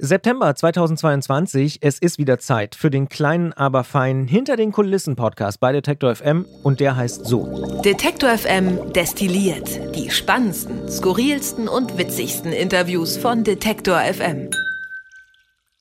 September 0.00 0.54
2022, 0.54 1.78
es 1.80 1.98
ist 1.98 2.18
wieder 2.18 2.38
Zeit 2.38 2.76
für 2.76 2.88
den 2.88 3.08
kleinen, 3.08 3.52
aber 3.52 3.82
feinen 3.82 4.28
Hinter 4.28 4.54
den 4.54 4.70
Kulissen 4.70 5.16
Podcast 5.16 5.58
bei 5.58 5.72
Detektor 5.72 6.14
FM 6.14 6.46
und 6.62 6.78
der 6.78 6.94
heißt 6.94 7.26
so. 7.26 7.82
Detektor 7.84 8.30
FM 8.30 8.92
destilliert 8.92 9.96
die 9.96 10.08
spannendsten, 10.08 10.88
skurrilsten 10.88 11.66
und 11.66 11.98
witzigsten 11.98 12.52
Interviews 12.52 13.16
von 13.16 13.42
Detektor 13.42 13.98
FM. 13.98 14.50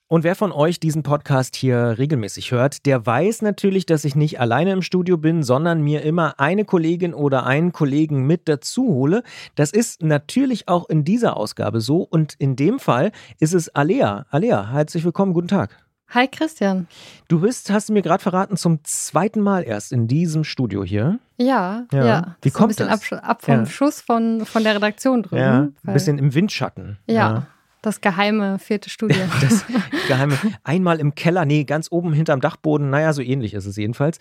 Und 0.09 0.23
wer 0.23 0.35
von 0.35 0.53
euch 0.53 0.79
diesen 0.79 1.03
Podcast 1.03 1.57
hier 1.57 1.95
regelmäßig 1.97 2.51
hört, 2.51 2.85
der 2.85 3.05
weiß 3.05 3.41
natürlich, 3.41 3.85
dass 3.85 4.05
ich 4.05 4.15
nicht 4.15 4.39
alleine 4.39 4.71
im 4.71 4.81
Studio 4.81 5.17
bin, 5.17 5.43
sondern 5.43 5.81
mir 5.81 6.01
immer 6.03 6.39
eine 6.39 6.63
Kollegin 6.63 7.13
oder 7.13 7.45
einen 7.45 7.73
Kollegen 7.73 8.25
mit 8.25 8.47
dazu 8.47 8.83
hole. 8.83 9.21
Das 9.55 9.71
ist 9.71 10.01
natürlich 10.01 10.69
auch 10.69 10.87
in 10.87 11.03
dieser 11.03 11.35
Ausgabe 11.35 11.81
so 11.81 12.03
und 12.03 12.35
in 12.39 12.55
dem 12.55 12.79
Fall 12.79 13.11
ist 13.41 13.53
es 13.53 13.67
Alea. 13.75 14.25
Alea, 14.29 14.71
herzlich 14.71 15.03
willkommen, 15.03 15.33
guten 15.33 15.49
Tag. 15.49 15.77
Hi 16.07 16.25
Christian. 16.29 16.87
Du 17.27 17.41
bist, 17.41 17.69
hast 17.69 17.89
du 17.89 17.93
mir 17.93 18.01
gerade 18.01 18.23
verraten, 18.23 18.55
zum 18.55 18.79
zweiten 18.85 19.41
Mal 19.41 19.63
erst 19.63 19.91
in 19.91 20.07
diesem 20.07 20.45
Studio 20.45 20.85
hier. 20.85 21.19
Ja, 21.35 21.83
ja. 21.91 22.05
ja. 22.05 22.35
Wie 22.41 22.51
kommt 22.51 22.79
ein 22.79 22.87
das? 22.87 23.11
Ab, 23.11 23.23
ab 23.23 23.41
vom 23.41 23.55
Ja. 23.55 23.65
Schuss 23.65 23.99
von, 23.99 24.45
von 24.45 24.63
der 24.63 24.75
Redaktion 24.75 25.23
drüben. 25.23 25.41
Ja, 25.41 25.67
ein 25.85 25.93
bisschen 25.93 26.17
im 26.17 26.33
Windschatten. 26.33 26.97
Ja, 27.07 27.47
das 27.81 28.01
geheime 28.01 28.59
vierte 28.59 28.89
Studio. 28.89 29.17
Das 29.41 29.65
geheime. 30.07 30.37
Einmal 30.63 30.99
im 30.99 31.15
Keller, 31.15 31.45
nee, 31.45 31.63
ganz 31.63 31.87
oben 31.91 32.13
hinterm 32.13 32.41
Dachboden. 32.41 32.89
Naja, 32.89 33.13
so 33.13 33.21
ähnlich 33.21 33.53
ist 33.53 33.65
es 33.65 33.75
jedenfalls. 33.75 34.17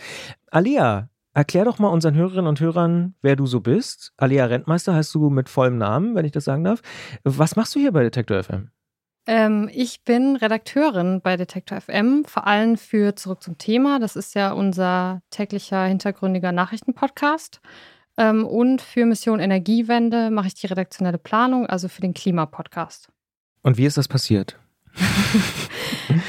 Alia, 0.50 1.08
erklär 1.32 1.64
doch 1.64 1.78
mal 1.78 1.88
unseren 1.88 2.14
Hörerinnen 2.14 2.46
und 2.46 2.60
Hörern, 2.60 3.14
wer 3.22 3.36
du 3.36 3.46
so 3.46 3.60
bist. 3.60 4.12
Alia 4.16 4.46
Rentmeister 4.46 4.94
heißt 4.94 5.14
du 5.14 5.30
mit 5.30 5.48
vollem 5.48 5.78
Namen, 5.78 6.14
wenn 6.14 6.24
ich 6.24 6.32
das 6.32 6.44
sagen 6.44 6.64
darf. 6.64 6.80
Was 7.24 7.56
machst 7.56 7.74
du 7.74 7.80
hier 7.80 7.92
bei 7.92 8.02
Detektor 8.02 8.42
FM? 8.42 8.70
ähm, 9.26 9.68
ich 9.72 10.04
bin 10.04 10.36
Redakteurin 10.36 11.20
bei 11.20 11.36
Detektor 11.36 11.80
FM, 11.80 12.24
vor 12.24 12.46
allem 12.46 12.76
für 12.76 13.16
Zurück 13.16 13.42
zum 13.42 13.58
Thema. 13.58 13.98
Das 13.98 14.16
ist 14.16 14.34
ja 14.34 14.52
unser 14.52 15.20
täglicher 15.30 15.84
hintergründiger 15.84 16.52
Nachrichtenpodcast. 16.52 17.60
Ähm, 18.18 18.46
und 18.46 18.80
für 18.80 19.04
Mission 19.04 19.40
Energiewende 19.40 20.30
mache 20.30 20.46
ich 20.46 20.54
die 20.54 20.68
redaktionelle 20.68 21.18
Planung, 21.18 21.66
also 21.66 21.88
für 21.88 22.00
den 22.00 22.14
Klimapodcast. 22.14 23.08
Und 23.66 23.78
wie 23.78 23.84
ist 23.84 23.98
das 23.98 24.06
passiert? 24.08 24.56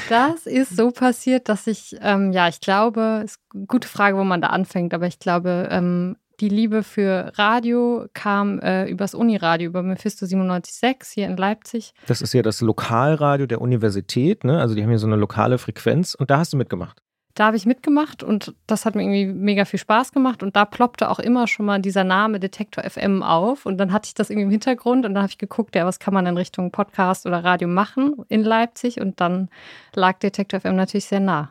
Das 0.08 0.46
ist 0.46 0.74
so 0.74 0.90
passiert, 0.90 1.48
dass 1.48 1.66
ich, 1.66 1.94
ähm, 2.00 2.32
ja, 2.32 2.48
ich 2.48 2.60
glaube, 2.60 3.22
ist 3.24 3.38
eine 3.54 3.66
gute 3.66 3.86
Frage, 3.86 4.16
wo 4.16 4.24
man 4.24 4.40
da 4.40 4.48
anfängt, 4.48 4.94
aber 4.94 5.06
ich 5.06 5.18
glaube, 5.18 5.68
ähm, 5.70 6.16
die 6.40 6.48
Liebe 6.48 6.82
für 6.82 7.32
Radio 7.36 8.06
kam 8.14 8.58
äh, 8.60 8.86
übers 8.88 9.14
Uniradio, 9.14 9.68
über 9.68 9.82
Mephisto 9.82 10.24
97.6 10.24 11.12
hier 11.12 11.26
in 11.26 11.36
Leipzig. 11.36 11.92
Das 12.06 12.22
ist 12.22 12.32
ja 12.32 12.42
das 12.42 12.62
Lokalradio 12.62 13.46
der 13.46 13.60
Universität, 13.60 14.44
ne? 14.44 14.60
Also 14.60 14.74
die 14.74 14.82
haben 14.82 14.90
hier 14.90 14.98
so 14.98 15.06
eine 15.06 15.16
lokale 15.16 15.58
Frequenz 15.58 16.14
und 16.14 16.30
da 16.30 16.38
hast 16.38 16.54
du 16.54 16.56
mitgemacht. 16.56 17.02
Da 17.38 17.46
habe 17.46 17.56
ich 17.56 17.66
mitgemacht 17.66 18.24
und 18.24 18.52
das 18.66 18.84
hat 18.84 18.96
mir 18.96 19.02
irgendwie 19.02 19.26
mega 19.26 19.64
viel 19.64 19.78
Spaß 19.78 20.10
gemacht 20.10 20.42
und 20.42 20.56
da 20.56 20.64
ploppte 20.64 21.08
auch 21.08 21.20
immer 21.20 21.46
schon 21.46 21.66
mal 21.66 21.80
dieser 21.80 22.02
Name 22.02 22.40
Detektor 22.40 22.82
FM 22.82 23.22
auf 23.22 23.64
und 23.64 23.78
dann 23.78 23.92
hatte 23.92 24.08
ich 24.08 24.14
das 24.14 24.28
irgendwie 24.28 24.46
im 24.46 24.50
Hintergrund 24.50 25.06
und 25.06 25.14
dann 25.14 25.22
habe 25.22 25.30
ich 25.30 25.38
geguckt, 25.38 25.76
ja, 25.76 25.86
was 25.86 26.00
kann 26.00 26.12
man 26.12 26.26
in 26.26 26.36
Richtung 26.36 26.72
Podcast 26.72 27.26
oder 27.26 27.44
Radio 27.44 27.68
machen 27.68 28.16
in 28.28 28.42
Leipzig 28.42 29.00
und 29.00 29.20
dann 29.20 29.50
lag 29.94 30.18
Detektor 30.18 30.58
FM 30.58 30.74
natürlich 30.74 31.04
sehr 31.04 31.20
nah. 31.20 31.50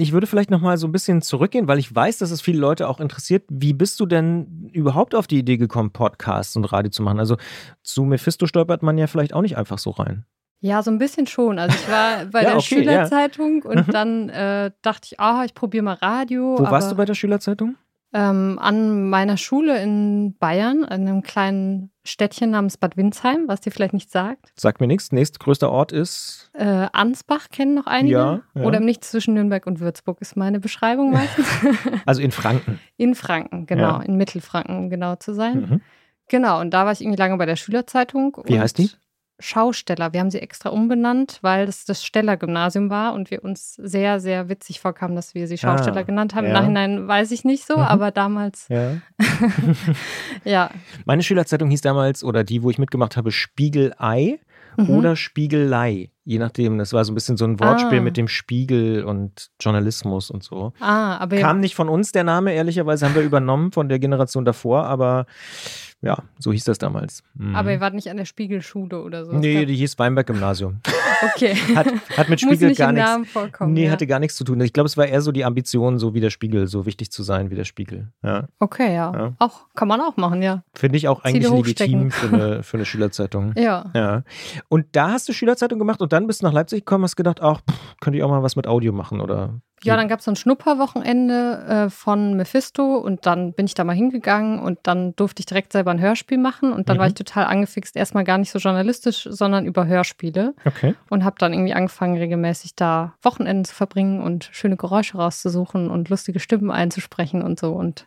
Ich 0.00 0.12
würde 0.12 0.26
vielleicht 0.26 0.50
noch 0.50 0.62
mal 0.62 0.78
so 0.78 0.88
ein 0.88 0.92
bisschen 0.92 1.20
zurückgehen, 1.20 1.68
weil 1.68 1.78
ich 1.78 1.94
weiß, 1.94 2.16
dass 2.16 2.30
es 2.30 2.40
viele 2.40 2.58
Leute 2.58 2.88
auch 2.88 3.00
interessiert. 3.00 3.44
Wie 3.50 3.74
bist 3.74 4.00
du 4.00 4.06
denn 4.06 4.70
überhaupt 4.72 5.14
auf 5.14 5.26
die 5.26 5.40
Idee 5.40 5.58
gekommen, 5.58 5.90
Podcasts 5.90 6.56
und 6.56 6.64
Radio 6.64 6.90
zu 6.90 7.02
machen? 7.02 7.18
Also 7.18 7.36
zu 7.82 8.04
Mephisto 8.04 8.46
stolpert 8.46 8.82
man 8.82 8.96
ja 8.96 9.08
vielleicht 9.08 9.34
auch 9.34 9.42
nicht 9.42 9.58
einfach 9.58 9.76
so 9.76 9.90
rein. 9.90 10.24
Ja, 10.60 10.82
so 10.82 10.90
ein 10.90 10.98
bisschen 10.98 11.26
schon. 11.26 11.58
Also 11.58 11.76
ich 11.76 11.90
war 11.90 12.24
bei 12.32 12.42
Ja, 12.42 12.50
der 12.50 12.56
okay, 12.58 12.76
ja. 12.76 12.82
Schülerzeitung 12.82 13.62
und 13.62 13.86
Mhm. 13.88 13.90
dann 13.92 14.28
äh, 14.30 14.70
dachte 14.82 15.08
ich, 15.10 15.20
ah, 15.20 15.44
ich 15.44 15.54
probiere 15.54 15.84
mal 15.84 15.94
Radio. 15.94 16.56
Wo 16.58 16.64
warst 16.70 16.90
du 16.90 16.96
bei 16.96 17.04
der 17.04 17.14
Schülerzeitung? 17.14 17.76
Ähm, 18.16 18.60
an 18.62 19.10
meiner 19.10 19.36
Schule 19.36 19.82
in 19.82 20.36
Bayern, 20.38 20.84
an 20.84 21.00
einem 21.00 21.22
kleinen 21.22 21.90
Städtchen 22.04 22.50
namens 22.52 22.76
Bad 22.76 22.96
Windsheim, 22.96 23.48
was 23.48 23.60
dir 23.60 23.72
vielleicht 23.72 23.92
nicht 23.92 24.08
sagt. 24.08 24.52
Sagt 24.56 24.80
mir 24.80 24.86
nichts. 24.86 25.10
Nächstgrößter 25.10 25.68
Ort 25.68 25.90
ist. 25.90 26.48
Äh, 26.54 26.86
Ansbach 26.92 27.48
kennen 27.50 27.74
noch 27.74 27.88
einige. 27.88 28.14
Ja, 28.14 28.40
ja. 28.54 28.62
Oder 28.62 28.78
im 28.78 28.84
Nichts 28.84 29.10
zwischen 29.10 29.34
Nürnberg 29.34 29.66
und 29.66 29.80
Würzburg 29.80 30.20
ist 30.20 30.36
meine 30.36 30.60
Beschreibung 30.60 31.10
meistens. 31.10 31.46
Also 32.06 32.22
in 32.22 32.30
Franken. 32.30 32.78
in 32.96 33.16
Franken, 33.16 33.66
genau. 33.66 33.98
Ja. 33.98 34.02
In 34.02 34.16
Mittelfranken, 34.16 34.76
um 34.78 34.90
genau 34.90 35.16
zu 35.16 35.34
sein. 35.34 35.60
Mhm. 35.60 35.80
Genau, 36.28 36.60
und 36.60 36.70
da 36.70 36.84
war 36.84 36.92
ich 36.92 37.00
irgendwie 37.00 37.18
lange 37.18 37.36
bei 37.36 37.46
der 37.46 37.56
Schülerzeitung. 37.56 38.36
Wie 38.44 38.60
heißt 38.60 38.78
die? 38.78 38.90
Schausteller. 39.40 40.12
Wir 40.12 40.20
haben 40.20 40.30
sie 40.30 40.40
extra 40.40 40.68
umbenannt, 40.70 41.38
weil 41.42 41.66
das 41.66 41.84
das 41.84 42.04
Steller-Gymnasium 42.04 42.88
war 42.90 43.14
und 43.14 43.30
wir 43.30 43.42
uns 43.44 43.74
sehr, 43.74 44.20
sehr 44.20 44.48
witzig 44.48 44.80
vorkamen, 44.80 45.16
dass 45.16 45.34
wir 45.34 45.46
sie 45.48 45.58
Schausteller 45.58 45.98
Ah, 45.98 46.02
genannt 46.02 46.34
haben. 46.34 46.46
Im 46.46 46.52
ja. 46.52 46.60
Nachhinein 46.60 47.08
weiß 47.08 47.30
ich 47.32 47.44
nicht 47.44 47.66
so, 47.66 47.76
Mhm. 47.76 47.82
aber 47.82 48.10
damals, 48.10 48.66
Ja. 48.68 48.92
ja. 50.44 50.70
Meine 51.04 51.22
Schülerzeitung 51.22 51.70
hieß 51.70 51.80
damals, 51.80 52.24
oder 52.24 52.44
die, 52.44 52.62
wo 52.62 52.70
ich 52.70 52.78
mitgemacht 52.78 53.16
habe, 53.16 53.30
Spiegelei 53.30 54.38
Mhm. 54.76 54.90
oder 54.90 55.14
Spiegelei. 55.16 56.10
Je 56.24 56.38
nachdem. 56.38 56.78
Das 56.78 56.92
war 56.92 57.04
so 57.04 57.12
ein 57.12 57.14
bisschen 57.14 57.36
so 57.36 57.44
ein 57.44 57.60
Wortspiel 57.60 57.98
Ah. 57.98 58.02
mit 58.02 58.16
dem 58.16 58.26
Spiegel 58.28 59.04
und 59.04 59.50
Journalismus 59.60 60.30
und 60.30 60.42
so. 60.42 60.72
Ah, 60.80 61.16
aber 61.18 61.36
Kam 61.36 61.60
nicht 61.60 61.74
von 61.76 61.88
uns 61.88 62.10
der 62.12 62.24
Name, 62.24 62.52
ehrlicherweise 62.54 63.04
haben 63.06 63.14
wir 63.14 63.22
übernommen 63.22 63.70
von 63.72 63.88
der 63.88 63.98
Generation 64.00 64.44
davor, 64.44 64.84
aber 64.84 65.26
ja, 66.04 66.18
so 66.38 66.52
hieß 66.52 66.64
das 66.64 66.78
damals. 66.78 67.22
Mhm. 67.34 67.56
aber 67.56 67.72
ihr 67.72 67.80
wart 67.80 67.94
nicht 67.94 68.10
an 68.10 68.18
der 68.18 68.26
Spiegelschule 68.26 69.02
oder 69.02 69.24
so. 69.24 69.32
Nee, 69.32 69.64
die 69.64 69.74
hieß 69.74 69.98
Weinberg-Gymnasium. 69.98 70.80
okay. 71.34 71.54
Hat, 71.74 71.86
hat 72.16 72.28
mit 72.28 72.42
Muss 72.42 72.52
Spiegel 72.52 72.68
nicht 72.68 72.78
gar 72.78 72.90
im 72.90 72.96
nichts. 72.96 73.10
Namen 73.10 73.24
vorkommen. 73.24 73.72
Nee, 73.72 73.86
ja. 73.86 73.90
hatte 73.90 74.06
gar 74.06 74.18
nichts 74.18 74.36
zu 74.36 74.44
tun. 74.44 74.60
Ich 74.60 74.74
glaube, 74.74 74.86
es 74.86 74.96
war 74.96 75.06
eher 75.06 75.22
so 75.22 75.32
die 75.32 75.44
Ambition, 75.44 75.98
so 75.98 76.14
wie 76.14 76.20
der 76.20 76.30
Spiegel, 76.30 76.66
so 76.66 76.84
wichtig 76.84 77.10
zu 77.10 77.22
sein 77.22 77.50
wie 77.50 77.54
der 77.54 77.64
Spiegel. 77.64 78.08
Ja. 78.22 78.48
Okay, 78.58 78.94
ja. 78.94 79.12
Ja. 79.14 79.32
Auch, 79.38 79.66
kann 79.74 79.88
man 79.88 80.00
auch 80.02 80.16
machen, 80.16 80.42
ja. 80.42 80.62
Finde 80.74 80.98
ich 80.98 81.08
auch 81.08 81.24
eigentlich 81.24 81.50
legitim 81.50 82.10
für 82.10 82.28
eine, 82.28 82.62
für 82.62 82.76
eine 82.76 82.84
Schülerzeitung. 82.84 83.54
Ja. 83.64 83.90
Ja. 83.94 84.24
Und 84.68 84.86
da 84.92 85.12
hast 85.12 85.26
du 85.28 85.32
Schülerzeitung 85.32 85.78
gemacht 85.78 86.02
und 86.02 86.12
dann 86.12 86.26
bist 86.26 86.42
du 86.42 86.46
nach 86.46 86.52
Leipzig 86.52 86.80
gekommen, 86.80 87.04
hast 87.04 87.16
gedacht, 87.16 87.40
ach, 87.40 87.60
pff, 87.62 87.96
könnte 88.00 88.18
ich 88.18 88.22
auch 88.22 88.28
mal 88.28 88.42
was 88.42 88.56
mit 88.56 88.66
Audio 88.66 88.92
machen 88.92 89.20
oder. 89.20 89.54
Ja, 89.84 89.96
dann 89.96 90.08
gab 90.08 90.18
es 90.18 90.24
so 90.24 90.30
ein 90.30 90.36
Schnupperwochenende 90.36 91.86
äh, 91.86 91.90
von 91.90 92.34
Mephisto 92.34 92.96
und 92.96 93.26
dann 93.26 93.52
bin 93.52 93.66
ich 93.66 93.74
da 93.74 93.84
mal 93.84 93.94
hingegangen 93.94 94.58
und 94.58 94.78
dann 94.84 95.14
durfte 95.16 95.40
ich 95.40 95.46
direkt 95.46 95.72
selber 95.72 95.90
ein 95.90 96.00
Hörspiel 96.00 96.38
machen 96.38 96.72
und 96.72 96.88
dann 96.88 96.96
Mhm. 96.96 97.00
war 97.00 97.06
ich 97.08 97.14
total 97.14 97.44
angefixt, 97.44 97.96
erstmal 97.96 98.24
gar 98.24 98.38
nicht 98.38 98.50
so 98.50 98.58
journalistisch, 98.58 99.26
sondern 99.30 99.66
über 99.66 99.86
Hörspiele 99.86 100.54
Okay. 100.64 100.94
und 101.10 101.24
habe 101.24 101.36
dann 101.38 101.52
irgendwie 101.52 101.74
angefangen, 101.74 102.16
regelmäßig 102.16 102.74
da 102.76 103.14
Wochenenden 103.22 103.64
zu 103.64 103.74
verbringen 103.74 104.20
und 104.20 104.48
schöne 104.52 104.76
Geräusche 104.76 105.16
rauszusuchen 105.18 105.90
und 105.90 106.08
lustige 106.08 106.40
Stimmen 106.40 106.70
einzusprechen 106.70 107.42
und 107.42 107.58
so 107.60 107.72
und 107.72 108.06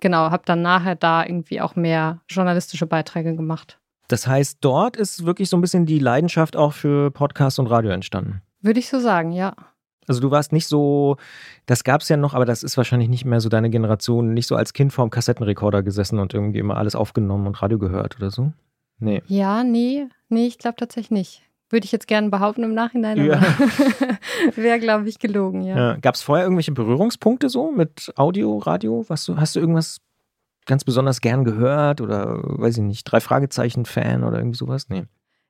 genau, 0.00 0.30
habe 0.30 0.42
dann 0.46 0.62
nachher 0.62 0.94
da 0.94 1.24
irgendwie 1.24 1.60
auch 1.60 1.76
mehr 1.76 2.20
journalistische 2.28 2.86
Beiträge 2.86 3.34
gemacht. 3.36 3.78
Das 4.08 4.26
heißt, 4.26 4.58
dort 4.62 4.96
ist 4.96 5.26
wirklich 5.26 5.50
so 5.50 5.56
ein 5.56 5.60
bisschen 5.60 5.84
die 5.84 5.98
Leidenschaft 5.98 6.56
auch 6.56 6.72
für 6.72 7.10
Podcast 7.10 7.58
und 7.58 7.66
Radio 7.66 7.90
entstanden. 7.90 8.40
Würde 8.62 8.80
ich 8.80 8.88
so 8.88 8.98
sagen, 9.00 9.32
ja. 9.32 9.54
Also 10.08 10.20
du 10.20 10.30
warst 10.30 10.52
nicht 10.52 10.66
so, 10.66 11.16
das 11.66 11.84
gab 11.84 12.00
es 12.00 12.08
ja 12.08 12.16
noch, 12.16 12.34
aber 12.34 12.44
das 12.44 12.62
ist 12.62 12.76
wahrscheinlich 12.76 13.08
nicht 13.08 13.24
mehr 13.24 13.40
so 13.40 13.48
deine 13.48 13.70
Generation, 13.70 14.34
nicht 14.34 14.46
so 14.46 14.56
als 14.56 14.72
Kind 14.72 14.92
vorm 14.92 15.10
Kassettenrekorder 15.10 15.82
gesessen 15.82 16.18
und 16.18 16.34
irgendwie 16.34 16.58
immer 16.58 16.76
alles 16.76 16.94
aufgenommen 16.94 17.46
und 17.46 17.60
Radio 17.62 17.78
gehört 17.78 18.16
oder 18.16 18.30
so. 18.30 18.52
Nee. 18.98 19.22
Ja, 19.26 19.62
nee, 19.64 20.06
nee, 20.28 20.46
ich 20.46 20.58
glaube 20.58 20.76
tatsächlich 20.76 21.10
nicht. 21.10 21.42
Würde 21.70 21.84
ich 21.84 21.92
jetzt 21.92 22.08
gerne 22.08 22.30
behaupten 22.30 22.62
im 22.62 22.72
Nachhinein, 22.72 23.22
Ja. 23.24 23.34
aber 23.36 23.46
wäre, 24.56 24.78
glaube 24.80 25.08
ich, 25.08 25.18
gelogen, 25.18 25.62
ja. 25.62 25.76
Ja. 25.76 25.96
Gab 25.96 26.14
es 26.14 26.22
vorher 26.22 26.44
irgendwelche 26.46 26.72
Berührungspunkte 26.72 27.48
so 27.50 27.70
mit 27.70 28.10
Audio, 28.16 28.56
Radio? 28.58 29.04
Was 29.08 29.26
du, 29.26 29.36
hast 29.36 29.54
du 29.54 29.60
irgendwas 29.60 29.98
ganz 30.64 30.84
besonders 30.84 31.20
gern 31.20 31.44
gehört 31.44 32.00
oder 32.00 32.40
weiß 32.42 32.78
ich 32.78 32.82
nicht, 32.84 33.04
drei 33.04 33.20
Fragezeichen 33.20 33.84
Fan 33.84 34.24
oder 34.24 34.38
irgendwie 34.38 34.56
sowas? 34.56 34.88
Nee. 34.88 35.04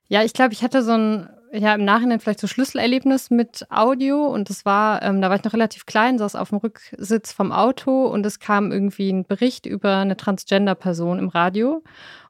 Ja, 0.09 0.23
ich 0.23 0.33
glaube, 0.33 0.53
ich 0.53 0.61
hatte 0.63 0.83
so 0.83 0.91
ein, 0.91 1.29
ja, 1.51 1.73
im 1.73 1.83
Nachhinein 1.83 2.19
vielleicht 2.19 2.39
so 2.39 2.47
Schlüsselerlebnis 2.47 3.29
mit 3.29 3.65
Audio 3.69 4.27
und 4.27 4.49
das 4.49 4.65
war, 4.65 5.01
ähm, 5.01 5.21
da 5.21 5.29
war 5.29 5.37
ich 5.37 5.43
noch 5.43 5.53
relativ 5.53 5.85
klein, 5.85 6.17
saß 6.17 6.35
auf 6.35 6.49
dem 6.49 6.59
Rücksitz 6.59 7.31
vom 7.31 7.51
Auto 7.51 8.05
und 8.05 8.25
es 8.25 8.39
kam 8.39 8.71
irgendwie 8.71 9.11
ein 9.11 9.25
Bericht 9.25 9.65
über 9.65 9.97
eine 9.97 10.17
Transgender-Person 10.17 11.19
im 11.19 11.29
Radio. 11.29 11.83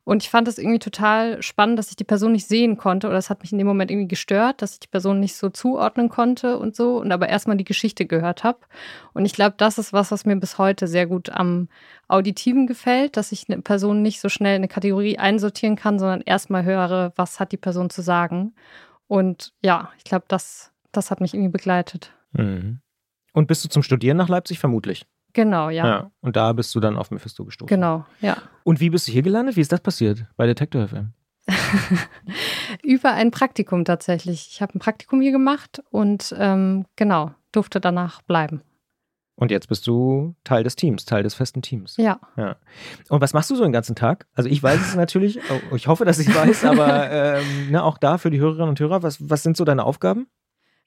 Und 0.06 0.24
ich 0.24 0.31
fand 0.31 0.48
das 0.48 0.57
irgendwie 0.57 0.80
total 0.80 1.39
spannend, 1.44 1.77
dass 1.77 1.92
ich 1.92 1.95
die 1.95 2.04
Person 2.04 2.31
nicht 2.31 2.48
sehen 2.48 2.77
konnte 2.77 3.07
oder 3.07 3.18
es 3.18 3.30
hat 3.30 3.44
mich 3.44 3.51
in 3.51 3.60
dem 3.60 3.68
Moment 3.68 3.92
irgendwie 3.92 4.07
gestört, 4.07 4.62
dass 4.63 4.74
ich 4.74 4.80
die 4.80 4.88
Person 4.88 5.19
nicht 5.19 5.36
so 5.36 5.50
zuordnen 5.50 6.10
konnte 6.10 6.57
und 6.57 6.75
so 6.75 6.98
und 6.98 7.12
aber 7.12 7.30
erstmal 7.30 7.57
die 7.57 7.63
Geschichte 7.63 8.07
gehört 8.07 8.44
habe. 8.44 8.57
Und 9.13 9.25
ich 9.25 9.33
glaube, 9.33 9.54
das 9.57 9.77
ist 9.77 9.94
was, 9.94 10.10
was 10.10 10.25
mir 10.25 10.36
bis 10.38 10.57
heute 10.57 10.88
sehr 10.88 11.06
gut 11.06 11.30
am 11.30 11.68
Auditiven 12.07 12.65
gefällt, 12.65 13.18
dass 13.18 13.31
ich 13.31 13.50
eine 13.50 13.62
Person 13.62 14.01
nicht 14.01 14.19
so 14.19 14.30
schnell 14.30 14.56
in 14.56 14.62
eine 14.62 14.68
Kategorie 14.68 15.19
einsortieren 15.19 15.75
kann, 15.75 16.00
sondern 16.00 16.22
erstmal 16.22 16.63
höre, 16.63 17.13
was 17.15 17.39
hat 17.39 17.51
die 17.51 17.57
Person 17.57 17.92
zu 17.92 18.01
sagen. 18.01 18.54
Und 19.10 19.54
ja, 19.64 19.90
ich 19.98 20.04
glaube, 20.04 20.26
das, 20.28 20.72
das 20.92 21.10
hat 21.10 21.20
mich 21.20 21.34
irgendwie 21.34 21.52
begleitet. 21.52 22.14
Mhm. 22.32 22.80
Und 23.34 23.48
bist 23.48 23.66
du 23.66 23.70
zum 23.70 23.82
Studieren 23.82 24.18
nach 24.18 24.30
Leipzig 24.30 24.60
vermutlich? 24.60 25.08
Genau, 25.34 25.70
ja. 25.70 26.12
Und 26.22 26.36
da 26.36 26.54
bist 26.54 26.74
du 26.76 26.80
dann 26.80 26.96
auf 26.96 27.10
Mephisto 27.12 27.44
gestoßen. 27.44 27.68
Genau, 27.68 28.06
ja. 28.22 28.38
Und 28.64 28.80
wie 28.80 28.92
bist 28.92 29.08
du 29.08 29.12
hier 29.12 29.24
gelandet? 29.24 29.56
Wie 29.56 29.62
ist 29.62 29.72
das 29.72 29.82
passiert 29.82 30.26
bei 30.38 30.46
Detektor 30.46 30.88
FM? 30.88 31.14
Über 32.84 33.12
ein 33.14 33.32
Praktikum 33.32 33.84
tatsächlich. 33.84 34.50
Ich 34.52 34.62
habe 34.62 34.78
ein 34.78 34.80
Praktikum 34.80 35.22
hier 35.22 35.32
gemacht 35.32 35.82
und 35.90 36.36
ähm, 36.38 36.86
genau, 36.96 37.32
durfte 37.52 37.80
danach 37.80 38.22
bleiben. 38.22 38.62
Und 39.39 39.51
jetzt 39.51 39.69
bist 39.69 39.88
du 39.88 40.36
Teil 40.44 40.63
des 40.63 40.75
Teams, 40.75 41.06
Teil 41.06 41.24
des 41.24 41.33
festen 41.33 41.62
Teams. 41.62 41.95
Ja. 41.95 42.19
ja. 42.36 42.57
Und 43.07 43.21
was 43.21 43.31
machst 43.31 43.50
du 43.50 43.56
so 43.56 43.63
den 43.63 43.71
ganzen 43.71 43.95
Tag? 43.95 44.27
Also 44.33 44.50
ich 44.50 44.62
weiß 44.62 44.81
es 44.81 44.95
natürlich, 44.97 45.39
oh, 45.71 45.75
ich 45.75 45.88
hoffe, 45.88 46.03
dass 46.03 46.19
ich 46.19 46.27
weiß, 46.27 46.65
aber 46.65 47.09
ähm, 47.39 47.71
ne, 47.71 47.81
auch 47.81 47.97
da 47.97 48.18
für 48.18 48.31
die 48.31 48.39
Hörerinnen 48.41 48.68
und 48.68 48.80
Hörer, 48.81 49.01
was, 49.01 49.30
was 49.30 49.41
sind 49.41 49.56
so 49.56 49.63
deine 49.63 49.86
Aufgaben? 49.86 50.27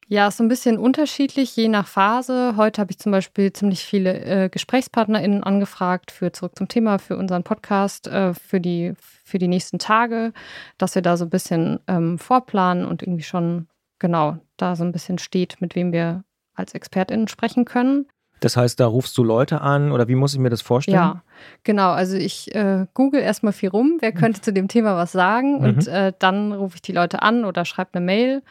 Ja, 0.06 0.28
ist 0.28 0.36
so 0.36 0.44
ein 0.44 0.48
bisschen 0.48 0.76
unterschiedlich, 0.76 1.56
je 1.56 1.68
nach 1.68 1.86
Phase. 1.86 2.52
Heute 2.58 2.82
habe 2.82 2.90
ich 2.90 2.98
zum 2.98 3.10
Beispiel 3.10 3.54
ziemlich 3.54 3.86
viele 3.86 4.20
äh, 4.20 4.48
GesprächspartnerInnen 4.50 5.42
angefragt 5.42 6.10
für 6.10 6.32
Zurück 6.32 6.52
zum 6.54 6.68
Thema, 6.68 6.98
für 6.98 7.16
unseren 7.16 7.44
Podcast, 7.44 8.06
äh, 8.08 8.34
für, 8.34 8.60
die, 8.60 8.92
für 8.98 9.38
die 9.38 9.48
nächsten 9.48 9.78
Tage, 9.78 10.34
dass 10.76 10.94
wir 10.94 11.00
da 11.00 11.16
so 11.16 11.24
ein 11.24 11.30
bisschen 11.30 11.80
ähm, 11.88 12.18
vorplanen 12.18 12.84
und 12.84 13.00
irgendwie 13.00 13.22
schon 13.22 13.68
genau 13.98 14.36
da 14.58 14.76
so 14.76 14.84
ein 14.84 14.92
bisschen 14.92 15.16
steht, 15.16 15.62
mit 15.62 15.74
wem 15.74 15.90
wir 15.90 16.24
als 16.52 16.74
ExpertInnen 16.74 17.28
sprechen 17.28 17.64
können. 17.64 18.04
Das 18.42 18.56
heißt, 18.56 18.80
da 18.80 18.86
rufst 18.86 19.16
du 19.16 19.22
Leute 19.22 19.60
an 19.60 19.92
oder 19.92 20.08
wie 20.08 20.16
muss 20.16 20.34
ich 20.34 20.40
mir 20.40 20.50
das 20.50 20.62
vorstellen? 20.62 20.96
Ja, 20.96 21.22
genau. 21.62 21.90
Also 21.90 22.16
ich 22.16 22.52
äh, 22.54 22.86
google 22.92 23.20
erstmal 23.20 23.52
viel 23.52 23.68
rum, 23.68 23.98
wer 24.00 24.12
könnte 24.12 24.40
zu 24.40 24.52
dem 24.52 24.66
Thema 24.66 24.96
was 24.96 25.12
sagen 25.12 25.58
mhm. 25.58 25.64
und 25.64 25.88
äh, 25.88 26.12
dann 26.18 26.52
rufe 26.52 26.74
ich 26.74 26.82
die 26.82 26.92
Leute 26.92 27.22
an 27.22 27.44
oder 27.44 27.64
schreibe 27.64 27.94
eine 27.94 28.04
Mail 28.04 28.42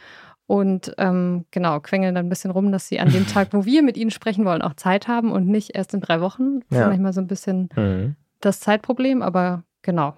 und 0.46 0.94
ähm, 0.96 1.44
genau, 1.50 1.78
quengeln 1.80 2.14
dann 2.14 2.26
ein 2.26 2.30
bisschen 2.30 2.50
rum, 2.50 2.72
dass 2.72 2.88
sie 2.88 3.00
an 3.00 3.12
dem 3.12 3.26
Tag, 3.28 3.48
wo 3.52 3.66
wir 3.66 3.82
mit 3.82 3.98
ihnen 3.98 4.10
sprechen 4.10 4.46
wollen, 4.46 4.62
auch 4.62 4.74
Zeit 4.74 5.08
haben 5.08 5.30
und 5.30 5.46
nicht 5.46 5.74
erst 5.74 5.92
in 5.92 6.00
drei 6.00 6.22
Wochen. 6.22 6.60
Das 6.70 6.78
ja. 6.78 6.84
ist 6.84 6.88
manchmal 6.88 7.12
so 7.12 7.20
ein 7.20 7.26
bisschen 7.26 7.68
mhm. 7.76 8.16
das 8.40 8.60
Zeitproblem, 8.60 9.20
aber 9.20 9.62
genau. 9.82 10.14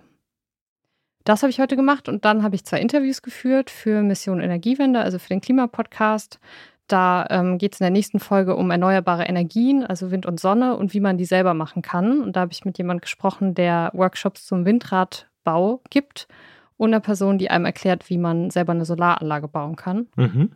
Das 1.25 1.43
habe 1.43 1.51
ich 1.51 1.59
heute 1.59 1.75
gemacht 1.75 2.09
und 2.09 2.25
dann 2.25 2.43
habe 2.45 2.55
ich 2.55 2.65
zwei 2.65 2.81
Interviews 2.81 3.23
geführt 3.23 3.71
für 3.71 4.03
Mission 4.03 4.41
Energiewende, 4.41 5.01
also 5.01 5.19
für 5.19 5.31
den 5.31 5.41
Klimapodcast. 5.41 6.39
Da 6.87 7.27
ähm, 7.31 7.57
geht 7.57 7.75
es 7.75 7.81
in 7.81 7.85
der 7.85 7.91
nächsten 7.91 8.21
Folge 8.21 8.57
um 8.57 8.71
erneuerbare 8.71 9.25
Energien, 9.25 9.85
also 9.85 10.11
Wind 10.11 10.27
und 10.27 10.39
Sonne 10.39 10.77
und 10.77 10.93
wie 10.93 11.01
man 11.01 11.17
die 11.17 11.25
selber 11.25 11.55
machen 11.55 11.81
kann. 11.81 12.21
Und 12.21 12.37
da 12.37 12.41
habe 12.41 12.53
ich 12.53 12.65
mit 12.65 12.77
jemandem 12.77 13.01
gesprochen, 13.01 13.55
der 13.55 13.91
Workshops 13.95 14.45
zum 14.45 14.67
Windradbau 14.67 15.81
gibt 15.89 16.29
und 16.77 16.91
einer 16.91 17.01
Person, 17.01 17.39
die 17.39 17.51
einem 17.51 17.65
erklärt, 17.65 18.11
wie 18.11 18.19
man 18.19 18.51
selber 18.51 18.73
eine 18.73 18.85
Solaranlage 18.85 19.49
bauen 19.49 19.77
kann. 19.77 20.09
Mhm. 20.17 20.53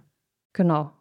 Genau. 0.52 0.92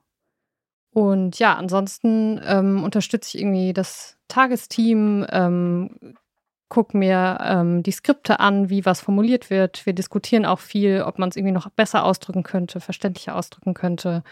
Und 0.92 1.38
ja, 1.40 1.56
ansonsten 1.56 2.40
ähm, 2.46 2.84
unterstütze 2.84 3.38
ich 3.38 3.42
irgendwie 3.44 3.74
das 3.74 4.18
Tagesteam, 4.30 5.26
ähm, 5.30 6.16
gucke 6.70 6.98
mir 6.98 7.38
ähm, 7.42 7.84
die 7.84 7.92
Skripte 7.92 8.40
an, 8.40 8.70
wie 8.70 8.86
was 8.86 9.02
formuliert 9.02 9.50
wird. 9.50 9.86
Wir 9.86 9.94
diskutieren 9.94 10.46
auch 10.46 10.60
viel, 10.60 11.02
ob 11.02 11.20
man 11.20 11.30
es 11.30 11.36
irgendwie 11.36 11.54
noch 11.54 11.70
besser 11.70 12.04
ausdrücken 12.04 12.44
könnte, 12.44 12.80
verständlicher 12.80 13.36
ausdrücken 13.36 13.74
könnte 13.74 14.24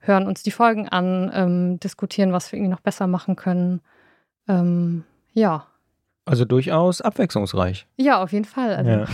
hören 0.00 0.26
uns 0.26 0.42
die 0.42 0.50
Folgen 0.50 0.88
an, 0.88 1.30
ähm, 1.32 1.80
diskutieren, 1.80 2.32
was 2.32 2.50
wir 2.50 2.58
irgendwie 2.58 2.72
noch 2.72 2.80
besser 2.80 3.06
machen 3.06 3.36
können. 3.36 3.80
Ähm, 4.48 5.04
ja. 5.32 5.66
Also 6.24 6.44
durchaus 6.44 7.00
abwechslungsreich. 7.00 7.86
Ja, 7.96 8.22
auf 8.22 8.32
jeden 8.32 8.44
Fall. 8.44 8.74
Also. 8.74 8.90
Ja. 8.90 9.04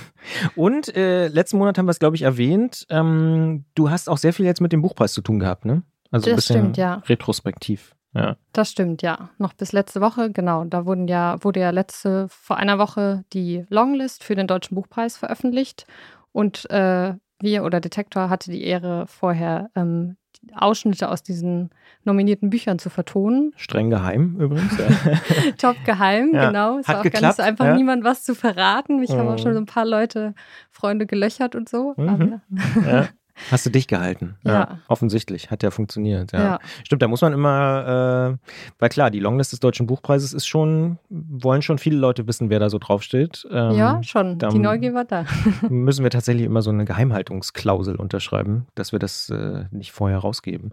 Und 0.56 0.94
äh, 0.96 1.28
letzten 1.28 1.58
Monat 1.58 1.78
haben 1.78 1.86
wir 1.86 1.92
es, 1.92 1.98
glaube 1.98 2.16
ich, 2.16 2.22
erwähnt. 2.22 2.86
Ähm, 2.90 3.64
du 3.74 3.90
hast 3.90 4.08
auch 4.08 4.18
sehr 4.18 4.32
viel 4.32 4.46
jetzt 4.46 4.60
mit 4.60 4.72
dem 4.72 4.82
Buchpreis 4.82 5.12
zu 5.12 5.22
tun 5.22 5.38
gehabt, 5.38 5.64
ne? 5.64 5.82
Also 6.10 6.24
das 6.24 6.32
ein 6.32 6.36
bisschen 6.36 6.60
stimmt, 6.60 6.76
ja. 6.76 7.02
retrospektiv. 7.06 7.94
Ja. 8.14 8.36
Das 8.52 8.70
stimmt, 8.70 9.02
ja. 9.02 9.30
Noch 9.38 9.52
bis 9.52 9.72
letzte 9.72 10.00
Woche, 10.00 10.30
genau. 10.32 10.64
Da 10.64 10.86
wurden 10.86 11.08
ja, 11.08 11.42
wurde 11.42 11.60
ja 11.60 11.70
letzte, 11.70 12.26
vor 12.28 12.56
einer 12.56 12.78
Woche 12.78 13.24
die 13.32 13.64
Longlist 13.68 14.24
für 14.24 14.34
den 14.34 14.46
Deutschen 14.46 14.74
Buchpreis 14.74 15.16
veröffentlicht. 15.16 15.86
Und 16.32 16.68
äh, 16.70 17.14
wir 17.40 17.64
oder 17.64 17.80
Detektor 17.80 18.30
hatte 18.30 18.50
die 18.50 18.64
Ehre, 18.64 19.06
vorher 19.06 19.70
ähm, 19.74 20.16
Ausschnitte 20.54 21.10
aus 21.10 21.22
diesen 21.22 21.70
nominierten 22.04 22.50
Büchern 22.50 22.78
zu 22.78 22.90
vertonen. 22.90 23.52
Streng 23.56 23.90
geheim 23.90 24.36
übrigens. 24.40 24.72
Top 25.58 25.76
geheim, 25.84 26.34
ja. 26.34 26.48
genau. 26.48 26.78
Es 26.78 26.88
Hat 26.88 26.94
war 26.94 27.00
auch 27.00 27.04
geklappt, 27.04 27.22
gar 27.22 27.28
nicht 27.28 27.36
so 27.36 27.42
einfach, 27.42 27.64
ja. 27.66 27.76
niemand 27.76 28.04
was 28.04 28.24
zu 28.24 28.34
verraten. 28.34 29.00
Mich 29.00 29.10
mhm. 29.10 29.18
haben 29.18 29.28
auch 29.28 29.38
schon 29.38 29.52
so 29.52 29.60
ein 29.60 29.66
paar 29.66 29.84
Leute, 29.84 30.34
Freunde 30.70 31.06
gelöchert 31.06 31.54
und 31.54 31.68
so. 31.68 31.94
Mhm. 31.96 32.40
Ja. 32.86 33.08
Hast 33.50 33.66
du 33.66 33.70
dich 33.70 33.86
gehalten? 33.86 34.36
Ja. 34.44 34.52
ja. 34.52 34.78
Offensichtlich. 34.88 35.50
Hat 35.50 35.62
ja 35.62 35.70
funktioniert. 35.70 36.32
Ja. 36.32 36.40
ja. 36.40 36.58
Stimmt, 36.84 37.02
da 37.02 37.08
muss 37.08 37.20
man 37.20 37.32
immer, 37.32 38.38
äh, 38.40 38.48
weil 38.78 38.88
klar, 38.88 39.10
die 39.10 39.20
Longlist 39.20 39.52
des 39.52 39.60
Deutschen 39.60 39.86
Buchpreises 39.86 40.32
ist 40.32 40.46
schon, 40.46 40.98
wollen 41.08 41.62
schon 41.62 41.78
viele 41.78 41.96
Leute 41.96 42.26
wissen, 42.26 42.50
wer 42.50 42.58
da 42.58 42.70
so 42.70 42.78
draufsteht. 42.78 43.46
Ähm, 43.50 43.72
ja, 43.72 44.02
schon. 44.02 44.38
Die 44.38 44.58
Neugier 44.58 44.94
war 44.94 45.04
da. 45.04 45.24
müssen 45.68 46.02
wir 46.02 46.10
tatsächlich 46.10 46.46
immer 46.46 46.62
so 46.62 46.70
eine 46.70 46.84
Geheimhaltungsklausel 46.84 47.96
unterschreiben, 47.96 48.66
dass 48.74 48.92
wir 48.92 48.98
das 48.98 49.30
äh, 49.30 49.64
nicht 49.70 49.92
vorher 49.92 50.18
rausgeben. 50.18 50.72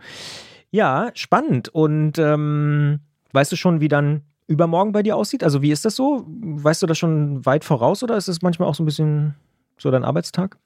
Ja, 0.71 1.11
spannend. 1.13 1.69
Und 1.69 2.17
ähm, 2.17 2.99
weißt 3.31 3.51
du 3.51 3.55
schon, 3.55 3.81
wie 3.81 3.87
dann 3.87 4.23
übermorgen 4.47 4.91
bei 4.91 5.03
dir 5.03 5.15
aussieht? 5.15 5.43
Also 5.43 5.61
wie 5.61 5.71
ist 5.71 5.85
das 5.85 5.95
so? 5.95 6.25
Weißt 6.27 6.81
du 6.81 6.87
das 6.87 6.97
schon 6.97 7.45
weit 7.45 7.63
voraus 7.63 8.03
oder 8.03 8.17
ist 8.17 8.27
es 8.27 8.41
manchmal 8.41 8.67
auch 8.67 8.75
so 8.75 8.83
ein 8.83 8.85
bisschen 8.85 9.35
so 9.77 9.91
dein 9.91 10.03
Arbeitstag? 10.03 10.57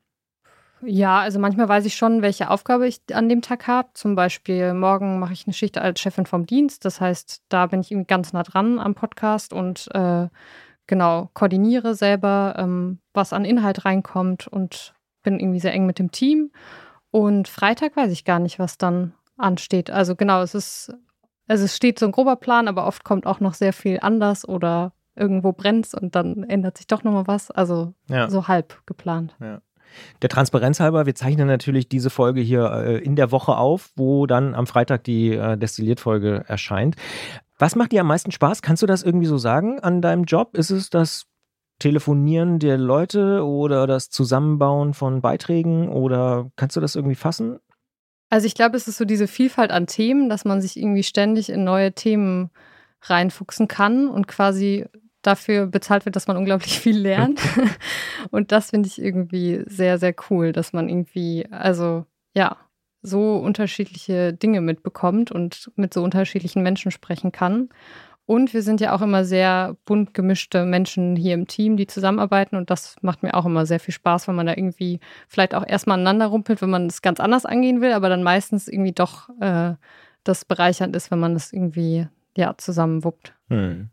Ja, 0.82 1.20
also 1.20 1.40
manchmal 1.40 1.68
weiß 1.68 1.86
ich 1.86 1.96
schon, 1.96 2.22
welche 2.22 2.50
Aufgabe 2.50 2.88
ich 2.88 3.02
an 3.14 3.30
dem 3.30 3.42
Tag 3.42 3.68
habe. 3.68 3.90
Zum 3.94 4.16
Beispiel 4.16 4.74
morgen 4.74 5.20
mache 5.20 5.34
ich 5.34 5.46
eine 5.46 5.54
Schicht 5.54 5.78
als 5.78 6.00
Chefin 6.00 6.26
vom 6.26 6.46
Dienst. 6.46 6.86
Das 6.86 7.02
heißt, 7.02 7.44
da 7.50 7.68
bin 7.68 7.82
ich 7.82 7.92
irgendwie 7.92 8.08
ganz 8.08 8.34
nah 8.34 8.44
dran 8.44 8.80
am 8.80 8.96
Podcast 8.96 9.52
und 9.52 9.88
äh, 9.94 10.28
genau 10.88 11.30
koordiniere 11.34 11.96
selber, 11.96 12.56
ähm, 12.58 13.00
was 13.14 13.34
an 13.34 13.46
Inhalt 13.46 13.86
reinkommt 13.86 14.48
und 14.48 14.94
bin 15.24 15.40
irgendwie 15.40 15.60
sehr 15.60 15.74
eng 15.74 15.86
mit 15.86 16.00
dem 16.00 16.12
Team. 16.12 16.52
Und 17.12 17.48
Freitag 17.48 17.96
weiß 17.96 18.12
ich 18.12 18.24
gar 18.24 18.40
nicht, 18.40 18.60
was 18.60 18.78
dann 18.78 19.14
ansteht. 19.38 19.90
Also 19.90 20.16
genau, 20.16 20.42
es 20.42 20.56
ist, 20.56 20.94
also 21.48 21.66
es 21.66 21.76
steht 21.76 22.00
so 22.00 22.06
ein 22.06 22.12
grober 22.12 22.36
Plan, 22.36 22.68
aber 22.68 22.86
oft 22.86 23.04
kommt 23.04 23.26
auch 23.26 23.40
noch 23.40 23.54
sehr 23.54 23.74
viel 23.74 24.00
anders 24.02 24.48
oder 24.48 24.94
irgendwo 25.16 25.52
brennt 25.52 25.94
und 25.94 26.16
dann 26.16 26.44
ändert 26.44 26.78
sich 26.78 26.88
doch 26.88 27.04
nochmal 27.04 27.28
was. 27.28 27.52
Also 27.52 27.94
ja. 28.08 28.30
so 28.30 28.48
halb 28.48 28.82
geplant. 28.86 29.36
Ja. 29.40 29.62
Der 30.22 30.30
Transparenz 30.30 30.80
halber, 30.80 31.06
wir 31.06 31.16
zeichnen 31.16 31.48
natürlich 31.48 31.90
diese 31.90 32.10
Folge 32.10 32.42
hier 32.42 32.72
äh, 32.72 32.98
in 32.98 33.16
der 33.16 33.32
Woche 33.32 33.58
auf, 33.58 33.92
wo 33.96 34.26
dann 34.26 34.56
am 34.56 34.68
Freitag 34.68 35.04
die 35.04 35.34
äh, 35.34 35.58
Destilliert-Folge 35.58 36.46
erscheint. 36.48 36.96
Was 37.58 37.76
macht 37.76 37.92
dir 37.92 38.02
am 38.02 38.08
meisten 38.08 38.32
Spaß? 38.32 38.62
Kannst 38.62 38.84
du 38.84 38.88
das 38.88 39.04
irgendwie 39.04 39.26
so 39.26 39.38
sagen 39.38 39.80
an 39.80 40.02
deinem 40.02 40.24
Job? 40.24 40.56
Ist 40.56 40.70
es 40.70 40.90
das 40.90 41.26
Telefonieren 41.80 42.60
der 42.60 42.78
Leute 42.78 43.46
oder 43.46 43.88
das 43.88 44.10
Zusammenbauen 44.10 44.94
von 44.94 45.22
Beiträgen 45.22 45.90
oder 45.90 46.52
kannst 46.58 46.76
du 46.76 46.82
das 46.82 46.96
irgendwie 46.96 47.16
fassen? 47.16 47.60
Also 48.30 48.46
ich 48.46 48.54
glaube, 48.54 48.78
es 48.78 48.88
ist 48.88 48.98
so 48.98 49.06
diese 49.06 49.28
Vielfalt 49.28 49.72
an 49.72 49.88
Themen, 49.88 50.30
dass 50.30 50.46
man 50.46 50.62
sich 50.62 50.78
irgendwie 50.78 51.04
ständig 51.04 51.50
in 51.50 51.64
neue 51.64 51.94
Themen 51.94 52.52
reinfuchsen 53.02 53.68
kann 53.68 54.10
und 54.10 54.28
quasi 54.28 54.86
dafür 55.22 55.68
bezahlt 55.68 56.06
wird, 56.06 56.16
dass 56.16 56.28
man 56.28 56.38
unglaublich 56.38 56.80
viel 56.80 56.98
lernt. 56.98 57.42
und 58.32 58.52
das 58.52 58.70
finde 58.72 58.88
ich 58.88 59.02
irgendwie 59.02 59.64
sehr, 59.66 59.98
sehr 59.98 60.16
cool, 60.30 60.52
dass 60.52 60.74
man 60.74 60.90
irgendwie, 60.90 61.48
also 61.52 62.06
ja, 62.34 62.58
so 63.02 63.38
unterschiedliche 63.38 64.34
Dinge 64.34 64.62
mitbekommt 64.62 65.32
und 65.32 65.72
mit 65.76 65.94
so 65.94 66.04
unterschiedlichen 66.04 66.64
Menschen 66.64 66.92
sprechen 66.92 67.32
kann. 67.32 67.70
Und 68.26 68.54
wir 68.54 68.62
sind 68.62 68.80
ja 68.80 68.94
auch 68.94 69.02
immer 69.02 69.26
sehr 69.26 69.76
bunt 69.86 70.14
gemischte 70.14 70.64
Menschen 70.64 71.16
hier 71.16 71.34
im 71.34 71.48
Team, 71.48 71.78
die 71.78 71.88
zusammenarbeiten. 71.88 72.58
Und 72.58 72.70
das 72.70 72.96
macht 73.02 73.24
mir 73.24 73.34
auch 73.34 73.46
immer 73.46 73.66
sehr 73.66 73.80
viel 73.80 73.94
Spaß, 73.94 74.28
wenn 74.28 74.36
man 74.36 74.46
da 74.46 74.54
irgendwie 74.56 75.00
vielleicht 75.28 75.56
auch 75.56 75.66
erstmal 75.66 75.96
aneinander 75.96 76.28
rumpelt, 76.28 76.62
wenn 76.62 76.70
man 76.70 76.88
es 76.88 77.02
ganz 77.02 77.20
anders 77.20 77.46
angehen 77.46 77.82
will, 77.82 77.92
aber 77.92 78.08
dann 78.08 78.22
meistens 78.22 78.68
irgendwie 78.68 78.92
doch 78.92 79.30
äh, 79.40 79.74
das 80.24 80.46
bereichernd 80.46 80.96
ist, 80.96 81.10
wenn 81.10 81.20
man 81.20 81.34
das 81.34 81.52
irgendwie 81.52 82.08
ja, 82.38 82.56
zusammenwuppt. 82.56 83.34
Hm. 83.48 83.90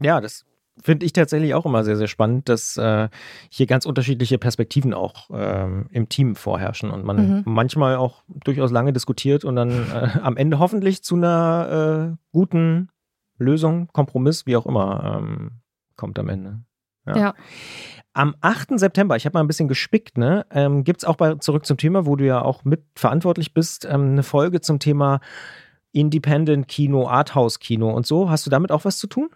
Ja, 0.00 0.20
das 0.20 0.44
finde 0.82 1.06
ich 1.06 1.12
tatsächlich 1.12 1.54
auch 1.54 1.66
immer 1.66 1.84
sehr, 1.84 1.96
sehr 1.96 2.06
spannend, 2.06 2.48
dass 2.48 2.76
äh, 2.76 3.08
hier 3.50 3.66
ganz 3.66 3.86
unterschiedliche 3.86 4.38
Perspektiven 4.38 4.94
auch 4.94 5.30
ähm, 5.32 5.86
im 5.90 6.08
Team 6.08 6.36
vorherrschen 6.36 6.90
und 6.90 7.04
man 7.04 7.16
mhm. 7.16 7.42
manchmal 7.44 7.96
auch 7.96 8.22
durchaus 8.28 8.70
lange 8.70 8.92
diskutiert 8.92 9.44
und 9.44 9.56
dann 9.56 9.70
äh, 9.70 10.18
am 10.22 10.36
Ende 10.36 10.58
hoffentlich 10.58 11.02
zu 11.02 11.16
einer 11.16 12.12
äh, 12.12 12.16
guten 12.32 12.88
Lösung, 13.38 13.88
Kompromiss, 13.92 14.46
wie 14.46 14.56
auch 14.56 14.66
immer, 14.66 15.18
ähm, 15.18 15.50
kommt 15.96 16.18
am 16.18 16.28
Ende. 16.28 16.60
Ja. 17.06 17.16
ja. 17.16 17.34
Am 18.12 18.34
8. 18.40 18.78
September, 18.78 19.16
ich 19.16 19.24
habe 19.24 19.34
mal 19.34 19.40
ein 19.40 19.46
bisschen 19.46 19.68
gespickt, 19.68 20.18
ne, 20.18 20.44
ähm, 20.50 20.84
gibt 20.84 21.02
es 21.02 21.04
auch 21.04 21.16
bei 21.16 21.36
Zurück 21.36 21.64
zum 21.64 21.76
Thema, 21.76 22.06
wo 22.06 22.16
du 22.16 22.26
ja 22.26 22.42
auch 22.42 22.64
mitverantwortlich 22.64 23.54
bist, 23.54 23.84
ähm, 23.84 24.12
eine 24.12 24.22
Folge 24.22 24.60
zum 24.60 24.78
Thema 24.78 25.20
Independent 25.92 26.68
Kino, 26.68 27.08
Arthouse 27.08 27.58
Kino 27.58 27.90
und 27.90 28.06
so. 28.06 28.30
Hast 28.30 28.46
du 28.46 28.50
damit 28.50 28.72
auch 28.72 28.84
was 28.84 28.98
zu 28.98 29.06
tun? 29.06 29.30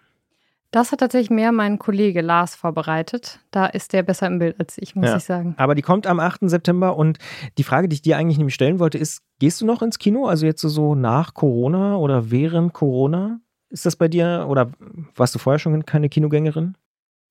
Das 0.75 0.91
hat 0.91 0.99
tatsächlich 0.99 1.29
mehr 1.29 1.53
mein 1.53 1.79
Kollege 1.79 2.19
Lars 2.19 2.53
vorbereitet. 2.53 3.39
Da 3.49 3.65
ist 3.65 3.93
der 3.93 4.03
besser 4.03 4.27
im 4.27 4.39
Bild 4.39 4.59
als 4.59 4.77
ich, 4.77 4.93
muss 4.93 5.07
ja. 5.07 5.15
ich 5.15 5.23
sagen. 5.23 5.55
Aber 5.57 5.73
die 5.73 5.81
kommt 5.81 6.05
am 6.05 6.19
8. 6.19 6.49
September 6.49 6.97
und 6.97 7.17
die 7.57 7.63
Frage, 7.63 7.87
die 7.87 7.93
ich 7.93 8.01
dir 8.01 8.17
eigentlich 8.17 8.37
nämlich 8.37 8.55
stellen 8.55 8.77
wollte, 8.77 8.97
ist: 8.97 9.23
Gehst 9.39 9.61
du 9.61 9.65
noch 9.65 9.81
ins 9.81 9.99
Kino? 9.99 10.25
Also 10.27 10.45
jetzt 10.45 10.59
so 10.59 10.93
nach 10.93 11.33
Corona 11.33 11.95
oder 11.95 12.29
während 12.29 12.73
Corona? 12.73 13.39
Ist 13.69 13.85
das 13.85 13.95
bei 13.95 14.09
dir 14.09 14.47
oder 14.49 14.69
warst 15.15 15.33
du 15.33 15.39
vorher 15.39 15.59
schon 15.59 15.85
keine 15.85 16.09
Kinogängerin? 16.09 16.75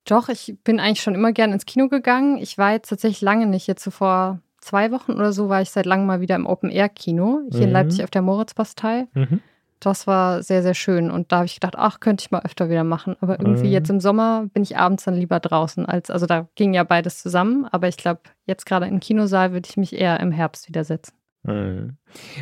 Doch, 0.07 0.31
ich 0.31 0.57
bin 0.65 0.81
eigentlich 0.81 1.03
schon 1.03 1.15
immer 1.15 1.33
gern 1.33 1.53
ins 1.53 1.67
Kino 1.67 1.91
gegangen. 1.91 2.39
Ich 2.39 2.57
war 2.57 2.73
jetzt 2.73 2.89
tatsächlich 2.89 3.21
lange 3.21 3.47
nicht. 3.47 3.67
Jetzt 3.67 3.85
so 3.85 3.91
vor 3.91 4.41
zwei 4.63 4.91
Wochen 4.91 5.13
oder 5.13 5.35
so 5.35 5.51
war 5.51 5.61
ich 5.61 5.69
seit 5.69 5.85
langem 5.85 6.07
mal 6.07 6.23
wieder 6.23 6.37
im 6.37 6.47
Open-Air-Kino 6.47 7.43
hier 7.51 7.61
mhm. 7.61 7.67
in 7.67 7.73
Leipzig 7.73 8.05
auf 8.05 8.11
der 8.11 8.23
Moritzbastei. 8.23 9.07
Mhm. 9.13 9.41
Das 9.85 10.07
war 10.07 10.43
sehr, 10.43 10.63
sehr 10.63 10.73
schön. 10.73 11.11
Und 11.11 11.31
da 11.31 11.37
habe 11.37 11.47
ich 11.47 11.55
gedacht, 11.55 11.75
ach, 11.77 12.01
könnte 12.01 12.23
ich 12.23 12.31
mal 12.31 12.41
öfter 12.41 12.71
wieder 12.71 12.85
machen. 12.85 13.17
Aber 13.21 13.39
irgendwie 13.39 13.67
mhm. 13.67 13.73
jetzt 13.73 13.91
im 13.91 14.01
Sommer 14.01 14.47
bin 14.55 14.63
ich 14.63 14.79
abends 14.79 15.05
dann 15.05 15.15
lieber 15.15 15.41
draußen. 15.41 15.85
als 15.85 16.11
Also 16.11 16.25
da 16.25 16.49
ging 16.55 16.73
ja 16.73 16.85
beides 16.85 17.21
zusammen. 17.21 17.67
Aber 17.71 17.87
ich 17.87 17.99
glaube, 17.99 18.23
jetzt 18.47 18.65
gerade 18.65 18.87
im 18.87 18.99
Kinosaal 18.99 19.53
würde 19.53 19.69
ich 19.69 19.77
mich 19.77 19.95
eher 19.95 20.21
im 20.21 20.33
Herbst 20.33 20.69
wieder 20.69 20.85
setzen. 20.85 21.13
Mhm. 21.43 21.99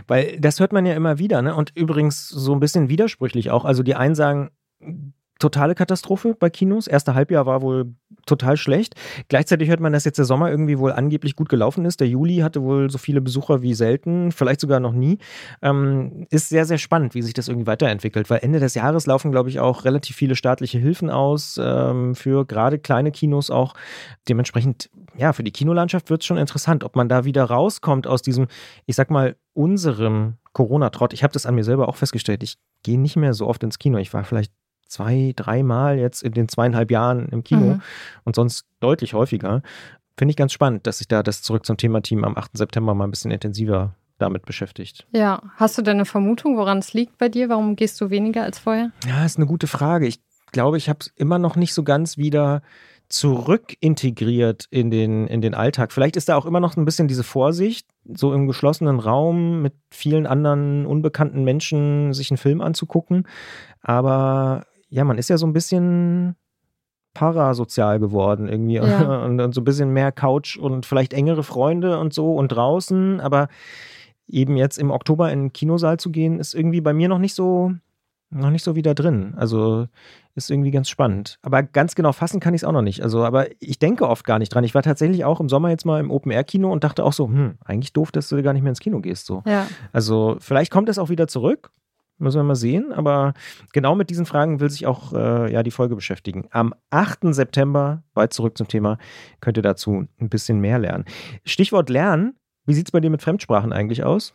Weil 0.07 0.39
das 0.39 0.61
hört 0.61 0.73
man 0.73 0.87
ja 0.87 0.95
immer 0.95 1.19
wieder, 1.19 1.43
ne? 1.43 1.57
Und 1.57 1.77
übrigens 1.77 2.29
so 2.29 2.53
ein 2.53 2.61
bisschen 2.61 2.89
widersprüchlich 2.89 3.51
auch. 3.51 3.65
Also 3.65 3.83
die 3.83 3.97
einen 3.97 4.15
sagen, 4.15 4.51
totale 5.43 5.75
Katastrophe 5.75 6.37
bei 6.39 6.51
Kinos. 6.51 6.87
Erste 6.87 7.15
Halbjahr 7.15 7.47
war 7.47 7.63
wohl 7.63 7.95
total 8.27 8.57
schlecht. 8.57 8.95
Gleichzeitig 9.29 9.69
hört 9.69 9.81
man, 9.81 9.93
dass 9.93 10.05
jetzt 10.05 10.19
der 10.19 10.25
Sommer 10.25 10.51
irgendwie 10.51 10.79
wohl 10.79 10.93
angeblich 10.93 11.35
gut 11.35 11.49
gelaufen 11.49 11.85
ist. 11.85 12.01
Der 12.01 12.07
Juli 12.07 12.39
hatte 12.39 12.63
wohl 12.63 12.91
so 12.91 12.99
viele 12.99 13.21
Besucher 13.21 13.61
wie 13.61 13.75
selten, 13.75 14.31
vielleicht 14.31 14.61
sogar 14.61 14.79
noch 14.79 14.93
nie. 14.93 15.19
Ähm, 15.61 16.27
ist 16.31 16.49
sehr, 16.49 16.65
sehr 16.65 16.79
spannend, 16.79 17.17
wie 17.17 17.23
sich 17.23 17.35
das 17.35 17.49
irgendwie 17.49 17.67
weiterentwickelt, 17.67 18.31
weil 18.31 18.39
Ende 18.43 18.61
des 18.61 18.75
Jahres 18.75 19.07
laufen, 19.07 19.33
glaube 19.33 19.49
ich, 19.49 19.59
auch 19.59 19.85
relativ 19.85 20.15
viele 20.15 20.37
staatliche 20.37 20.79
Hilfen 20.79 21.11
aus 21.11 21.59
ähm, 21.61 22.15
für 22.15 22.47
gerade 22.47 22.79
kleine 22.79 23.11
Kinos 23.11 23.51
auch. 23.51 23.75
Dementsprechend, 24.29 24.91
ja, 25.17 25.33
für 25.33 25.43
die 25.43 25.51
Kinolandschaft 25.53 26.09
wird 26.09 26.23
es 26.23 26.27
schon 26.27 26.39
interessant, 26.39 26.85
ob 26.85 26.95
man 26.95 27.09
da 27.09 27.25
wieder 27.25 27.45
rauskommt 27.45 28.07
aus 28.07 28.23
diesem, 28.23 28.47
ich 28.87 28.95
sag 28.95 29.11
mal, 29.11 29.35
unserem 29.55 30.35
Corona-Trott. 30.53 31.13
Ich 31.13 31.25
habe 31.25 31.33
das 31.33 31.47
an 31.47 31.57
mir 31.57 31.65
selber 31.65 31.89
auch 31.89 31.97
festgestellt. 31.97 32.45
Ich 32.45 32.59
gehe 32.85 33.01
nicht 33.01 33.17
mehr 33.17 33.35
so 33.35 33.49
oft 33.49 33.63
ins 33.65 33.79
Kino. 33.79 33.99
Ich 33.99 34.15
war 34.15 34.25
vielleicht 34.25 34.53
zwei, 34.93 35.33
dreimal 35.35 35.99
jetzt 35.99 36.23
in 36.23 36.33
den 36.33 36.49
zweieinhalb 36.49 36.91
Jahren 36.91 37.29
im 37.29 37.43
Kino 37.43 37.75
mhm. 37.75 37.83
und 38.25 38.37
sonst 38.37 38.67
deutlich 38.81 39.15
häufiger. 39.15 39.63
Finde 40.17 40.31
ich 40.31 40.37
ganz 40.37 40.53
spannend, 40.53 40.87
dass 40.87 40.99
sich 40.99 41.09
da 41.09 41.23
das 41.23 41.43
zurück 41.43 41.65
zum 41.65 41.77
Thema-Team 41.77 42.25
am 42.25 42.37
8. 42.37 42.57
September 42.57 42.95
mal 42.95 43.05
ein 43.05 43.11
bisschen 43.11 43.31
intensiver 43.31 43.95
damit 44.19 44.45
beschäftigt. 44.45 45.07
Ja, 45.13 45.43
hast 45.57 45.77
du 45.79 45.83
denn 45.83 45.97
eine 45.97 46.05
Vermutung, 46.05 46.57
woran 46.57 46.79
es 46.79 46.93
liegt 46.93 47.19
bei 47.19 47.29
dir? 47.29 47.49
Warum 47.49 47.75
gehst 47.75 48.01
du 48.01 48.11
weniger 48.11 48.45
als 48.45 48.59
vorher? 48.59 48.93
Ja, 49.07 49.25
ist 49.25 49.39
eine 49.39 49.47
gute 49.47 49.67
Frage. 49.67 50.07
Ich 50.07 50.21
glaube, 50.53 50.77
ich 50.77 50.89
habe 50.89 50.99
es 51.01 51.13
immer 51.17 51.39
noch 51.39 51.57
nicht 51.57 51.75
so 51.75 51.83
ganz 51.83 52.19
wieder 52.19 52.63
zurück 53.09 53.75
integriert 53.81 54.67
in 54.71 54.91
den, 54.91 55.27
in 55.27 55.43
den 55.43 55.55
Alltag. 55.55 55.93
Vielleicht 55.93 56.17
ist 56.17 56.31
da 56.31 56.37
auch 56.37 56.47
immer 56.47 56.61
noch 56.61 56.77
ein 56.77 56.87
bisschen 56.87 57.09
diese 57.09 57.25
Vorsicht, 57.25 57.87
so 58.05 58.33
im 58.33 58.47
geschlossenen 58.47 59.01
Raum 59.01 59.61
mit 59.61 59.75
vielen 59.91 60.27
anderen 60.27 60.87
unbekannten 60.87 61.45
Menschen 61.45 62.15
sich 62.15 62.31
einen 62.31 62.39
Film 62.39 62.63
anzugucken. 62.63 63.29
Aber 63.83 64.65
ja, 64.93 65.05
man 65.05 65.19
ist 65.19 65.31
ja 65.31 65.39
so 65.39 65.47
ein 65.47 65.55
bisschen 65.55 66.37
parasozial 67.15 67.99
geworden 67.99 68.47
irgendwie 68.47 68.75
ja. 68.75 69.25
und, 69.25 69.41
und, 69.41 69.55
so 69.55 69.63
ein 69.63 69.65
bisschen 69.65 69.91
mehr 69.91 70.13
Couch 70.13 70.57
und 70.57 70.87
vielleicht 70.87 71.15
engere 71.15 71.43
Freunde 71.43 71.99
und 71.99 72.13
so 72.13 72.35
und 72.35 72.49
draußen, 72.49 73.21
aber 73.21 73.49
eben 74.29 74.57
jetzt 74.57 74.79
im 74.79 74.91
Oktober 74.91 75.33
in 75.33 75.45
den 75.45 75.53
Kinosaal 75.53 75.99
zu 75.99 76.11
gehen, 76.11 76.39
ist 76.39 76.55
irgendwie 76.55 76.81
bei 76.81 76.93
mir 76.93 77.09
noch 77.09 77.19
nicht 77.19 77.35
so 77.35 77.73
noch 78.31 78.51
nicht 78.51 78.65
so 78.65 78.77
wieder 78.77 78.95
drin. 78.95 79.35
Also 79.37 79.87
ist 80.35 80.51
irgendwie 80.51 80.71
ganz 80.71 80.89
spannend. 80.89 81.39
Aber 81.43 81.63
ganz 81.63 81.95
genau 81.95 82.13
fassen 82.13 82.41
kann 82.41 82.55
ich 82.55 82.63
es 82.63 82.65
auch 82.65 82.73
noch 82.73 82.81
nicht. 82.81 83.03
Also, 83.03 83.25
aber 83.25 83.49
ich 83.61 83.79
denke 83.79 84.09
oft 84.09 84.25
gar 84.25 84.39
nicht 84.39 84.55
dran. 84.55 84.65
Ich 84.65 84.75
war 84.75 84.83
tatsächlich 84.83 85.27
auch 85.27 85.41
im 85.41 85.51
Sommer 85.51 85.69
jetzt 85.69 85.85
mal 85.85 86.01
im 86.01 86.11
Open-Air-Kino 86.11 86.73
und 86.73 86.85
dachte 86.85 87.05
auch 87.05 87.13
so, 87.13 87.29
hm, 87.29 87.57
eigentlich 87.65 87.93
doof, 87.93 88.11
dass 88.11 88.29
du 88.29 88.43
gar 88.43 88.55
nicht 88.55 88.63
mehr 88.63 88.71
ins 88.71 88.81
Kino 88.81 89.01
gehst. 89.01 89.27
So. 89.27 89.43
Ja. 89.47 89.67
Also, 89.93 90.37
vielleicht 90.41 90.73
kommt 90.73 90.89
es 90.89 90.99
auch 90.99 91.11
wieder 91.11 91.29
zurück. 91.29 91.71
Müssen 92.23 92.39
wir 92.39 92.45
mal 92.45 92.55
sehen. 92.55 92.93
Aber 92.93 93.35
genau 93.73 93.97
mit 93.97 94.09
diesen 94.09 94.27
Fragen 94.27 94.61
will 94.61 94.71
sich 94.71 94.87
auch 94.87 95.13
äh, 95.13 95.53
ja, 95.53 95.63
die 95.63 95.73
Folge 95.73 95.97
beschäftigen. 95.97 96.47
Am 96.51 96.73
8. 96.91 97.35
September, 97.35 98.05
weit 98.15 98.33
zurück 98.33 98.57
zum 98.57 98.69
Thema, 98.69 98.99
könnt 99.41 99.57
ihr 99.57 99.63
dazu 99.63 100.07
ein 100.21 100.29
bisschen 100.29 100.61
mehr 100.61 100.79
lernen. 100.79 101.05
Stichwort 101.45 101.91
Lernen. 101.91 102.37
Wie 102.65 102.75
sieht 102.75 102.87
es 102.87 102.93
bei 102.93 103.01
dir 103.01 103.11
mit 103.11 103.23
Fremdsprachen 103.23 103.73
eigentlich 103.73 104.05
aus? 104.05 104.35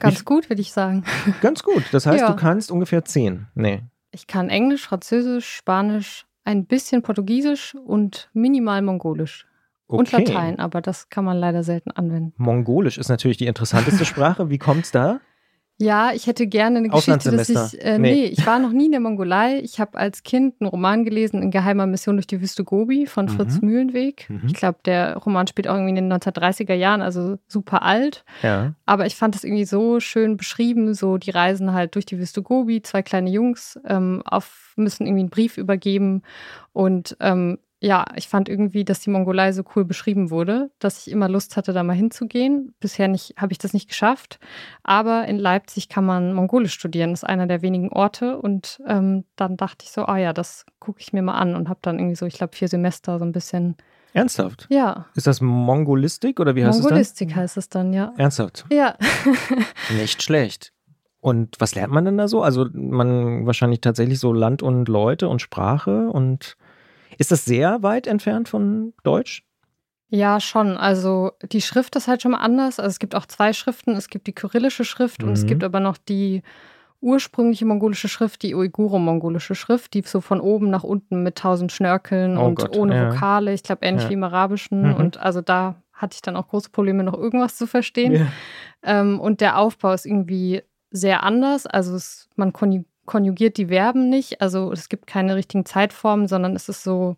Ganz 0.00 0.18
ich, 0.18 0.24
gut, 0.24 0.50
würde 0.50 0.60
ich 0.60 0.72
sagen. 0.72 1.04
Ganz 1.40 1.62
gut. 1.62 1.84
Das 1.92 2.06
heißt, 2.06 2.20
ja. 2.20 2.28
du 2.28 2.34
kannst 2.34 2.72
ungefähr 2.72 3.04
zehn. 3.04 3.46
Nee. 3.54 3.82
Ich 4.10 4.26
kann 4.26 4.48
Englisch, 4.48 4.88
Französisch, 4.88 5.46
Spanisch, 5.46 6.26
ein 6.44 6.66
bisschen 6.66 7.02
Portugiesisch 7.02 7.76
und 7.86 8.30
minimal 8.32 8.82
Mongolisch. 8.82 9.46
Okay. 9.86 9.98
Und 9.98 10.12
Latein, 10.12 10.58
aber 10.58 10.80
das 10.80 11.08
kann 11.08 11.24
man 11.24 11.36
leider 11.36 11.62
selten 11.62 11.92
anwenden. 11.92 12.32
Mongolisch 12.36 12.98
ist 12.98 13.08
natürlich 13.08 13.36
die 13.36 13.46
interessanteste 13.46 14.04
Sprache. 14.06 14.50
Wie 14.50 14.58
kommt 14.58 14.86
es 14.86 14.90
da? 14.90 15.20
Ja, 15.78 16.12
ich 16.12 16.26
hätte 16.26 16.46
gerne 16.46 16.78
eine 16.78 16.88
Geschichte, 16.88 17.30
dass 17.30 17.48
ich. 17.48 17.84
Äh, 17.84 17.98
nee. 17.98 18.12
nee. 18.12 18.24
ich 18.26 18.46
war 18.46 18.58
noch 18.58 18.70
nie 18.70 18.86
in 18.86 18.92
der 18.92 19.00
Mongolei. 19.00 19.58
Ich 19.60 19.80
habe 19.80 19.98
als 19.98 20.22
Kind 20.22 20.54
einen 20.60 20.68
Roman 20.68 21.04
gelesen, 21.04 21.42
in 21.42 21.50
geheimer 21.50 21.86
Mission 21.86 22.16
durch 22.16 22.26
die 22.26 22.40
Wüste 22.40 22.62
Gobi 22.62 23.06
von 23.06 23.28
Fritz 23.28 23.60
mhm. 23.60 23.68
Mühlenweg. 23.68 24.26
Mhm. 24.28 24.42
Ich 24.46 24.54
glaube, 24.54 24.78
der 24.84 25.16
Roman 25.16 25.46
spielt 25.46 25.66
auch 25.66 25.74
irgendwie 25.74 25.98
in 25.98 26.08
den 26.08 26.12
1930er 26.12 26.74
Jahren, 26.74 27.02
also 27.02 27.38
super 27.48 27.82
alt. 27.82 28.24
Ja. 28.42 28.74
Aber 28.86 29.06
ich 29.06 29.16
fand 29.16 29.34
das 29.34 29.44
irgendwie 29.44 29.64
so 29.64 29.98
schön 29.98 30.36
beschrieben, 30.36 30.94
so 30.94 31.18
die 31.18 31.30
Reisen 31.30 31.72
halt 31.72 31.94
durch 31.94 32.06
die 32.06 32.18
Wüste 32.18 32.42
Gobi. 32.42 32.82
Zwei 32.82 33.02
kleine 33.02 33.30
Jungs 33.30 33.80
ähm, 33.86 34.22
auf, 34.24 34.74
müssen 34.76 35.06
irgendwie 35.06 35.22
einen 35.22 35.30
Brief 35.30 35.56
übergeben 35.56 36.22
und 36.72 37.16
ähm, 37.20 37.58
ja, 37.84 38.04
ich 38.14 38.28
fand 38.28 38.48
irgendwie, 38.48 38.84
dass 38.84 39.00
die 39.00 39.10
Mongolei 39.10 39.50
so 39.50 39.64
cool 39.74 39.84
beschrieben 39.84 40.30
wurde, 40.30 40.70
dass 40.78 41.04
ich 41.04 41.12
immer 41.12 41.28
Lust 41.28 41.56
hatte, 41.56 41.72
da 41.72 41.82
mal 41.82 41.94
hinzugehen. 41.94 42.76
Bisher 42.78 43.12
habe 43.36 43.52
ich 43.52 43.58
das 43.58 43.72
nicht 43.72 43.88
geschafft. 43.88 44.38
Aber 44.84 45.26
in 45.26 45.36
Leipzig 45.36 45.88
kann 45.88 46.04
man 46.06 46.32
Mongolisch 46.32 46.74
studieren. 46.74 47.10
Das 47.10 47.24
ist 47.24 47.28
einer 47.28 47.48
der 47.48 47.60
wenigen 47.60 47.88
Orte. 47.88 48.38
Und 48.38 48.80
ähm, 48.86 49.24
dann 49.34 49.56
dachte 49.56 49.84
ich 49.84 49.90
so, 49.90 50.04
ah 50.04 50.16
ja, 50.16 50.32
das 50.32 50.64
gucke 50.78 51.00
ich 51.00 51.12
mir 51.12 51.22
mal 51.22 51.34
an 51.34 51.56
und 51.56 51.68
habe 51.68 51.80
dann 51.82 51.98
irgendwie 51.98 52.14
so, 52.14 52.24
ich 52.24 52.34
glaube, 52.34 52.54
vier 52.54 52.68
Semester 52.68 53.18
so 53.18 53.24
ein 53.24 53.32
bisschen. 53.32 53.74
Ernsthaft? 54.12 54.68
Ja. 54.70 55.06
Ist 55.16 55.26
das 55.26 55.40
Mongolistik 55.40 56.38
oder 56.38 56.54
wie 56.54 56.64
heißt 56.64 56.78
es 56.78 56.84
dann? 56.84 56.90
Mongolistik 56.90 57.34
heißt 57.34 57.56
es 57.56 57.68
dann, 57.68 57.92
ja. 57.92 58.14
Ernsthaft? 58.16 58.64
Ja. 58.70 58.96
nicht 59.98 60.22
schlecht. 60.22 60.72
Und 61.20 61.56
was 61.58 61.74
lernt 61.74 61.92
man 61.92 62.04
denn 62.04 62.16
da 62.16 62.28
so? 62.28 62.42
Also 62.42 62.66
man 62.72 63.44
wahrscheinlich 63.44 63.80
tatsächlich 63.80 64.20
so 64.20 64.32
Land 64.32 64.62
und 64.62 64.88
Leute 64.88 65.28
und 65.28 65.42
Sprache 65.42 66.08
und 66.10 66.56
ist 67.18 67.30
das 67.30 67.44
sehr 67.44 67.82
weit 67.82 68.06
entfernt 68.06 68.48
von 68.48 68.92
Deutsch? 69.02 69.44
Ja, 70.08 70.40
schon. 70.40 70.76
Also 70.76 71.32
die 71.42 71.62
Schrift 71.62 71.96
ist 71.96 72.06
halt 72.06 72.20
schon 72.20 72.32
mal 72.32 72.38
anders. 72.38 72.78
Also 72.78 72.90
es 72.90 72.98
gibt 72.98 73.14
auch 73.14 73.24
zwei 73.24 73.54
Schriften. 73.54 73.92
Es 73.92 74.08
gibt 74.08 74.26
die 74.26 74.34
kyrillische 74.34 74.84
Schrift 74.84 75.22
mhm. 75.22 75.28
und 75.28 75.34
es 75.34 75.44
mhm. 75.44 75.46
gibt 75.46 75.64
aber 75.64 75.80
noch 75.80 75.96
die 75.96 76.42
ursprüngliche 77.00 77.64
mongolische 77.64 78.08
Schrift, 78.08 78.42
die 78.42 78.54
Uiguro-mongolische 78.54 79.54
Schrift, 79.54 79.94
die 79.94 80.02
so 80.02 80.20
von 80.20 80.40
oben 80.40 80.70
nach 80.70 80.84
unten 80.84 81.22
mit 81.22 81.36
tausend 81.36 81.72
Schnörkeln 81.72 82.38
oh 82.38 82.46
und 82.46 82.56
Gott, 82.56 82.76
ohne 82.76 82.94
ja. 82.94 83.10
Vokale, 83.10 83.52
ich 83.52 83.62
glaube 83.62 83.84
ähnlich 83.84 84.04
ja. 84.04 84.10
wie 84.10 84.14
im 84.14 84.24
Arabischen. 84.24 84.90
Mhm. 84.90 84.94
Und 84.94 85.16
also 85.16 85.40
da 85.40 85.76
hatte 85.92 86.14
ich 86.14 86.22
dann 86.22 86.36
auch 86.36 86.48
große 86.48 86.70
Probleme, 86.70 87.02
noch 87.02 87.14
irgendwas 87.14 87.56
zu 87.56 87.66
verstehen. 87.66 88.12
Ja. 88.12 88.26
Ähm, 88.82 89.18
und 89.18 89.40
der 89.40 89.58
Aufbau 89.58 89.92
ist 89.92 90.06
irgendwie 90.06 90.62
sehr 90.90 91.22
anders. 91.22 91.66
Also 91.66 91.94
es, 91.94 92.28
man 92.36 92.52
konjugiert 93.12 93.58
die 93.58 93.66
Verben 93.66 94.08
nicht. 94.08 94.40
Also 94.40 94.72
es 94.72 94.88
gibt 94.88 95.06
keine 95.06 95.36
richtigen 95.36 95.66
Zeitformen, 95.66 96.28
sondern 96.28 96.56
es 96.56 96.70
ist 96.70 96.82
so, 96.82 97.16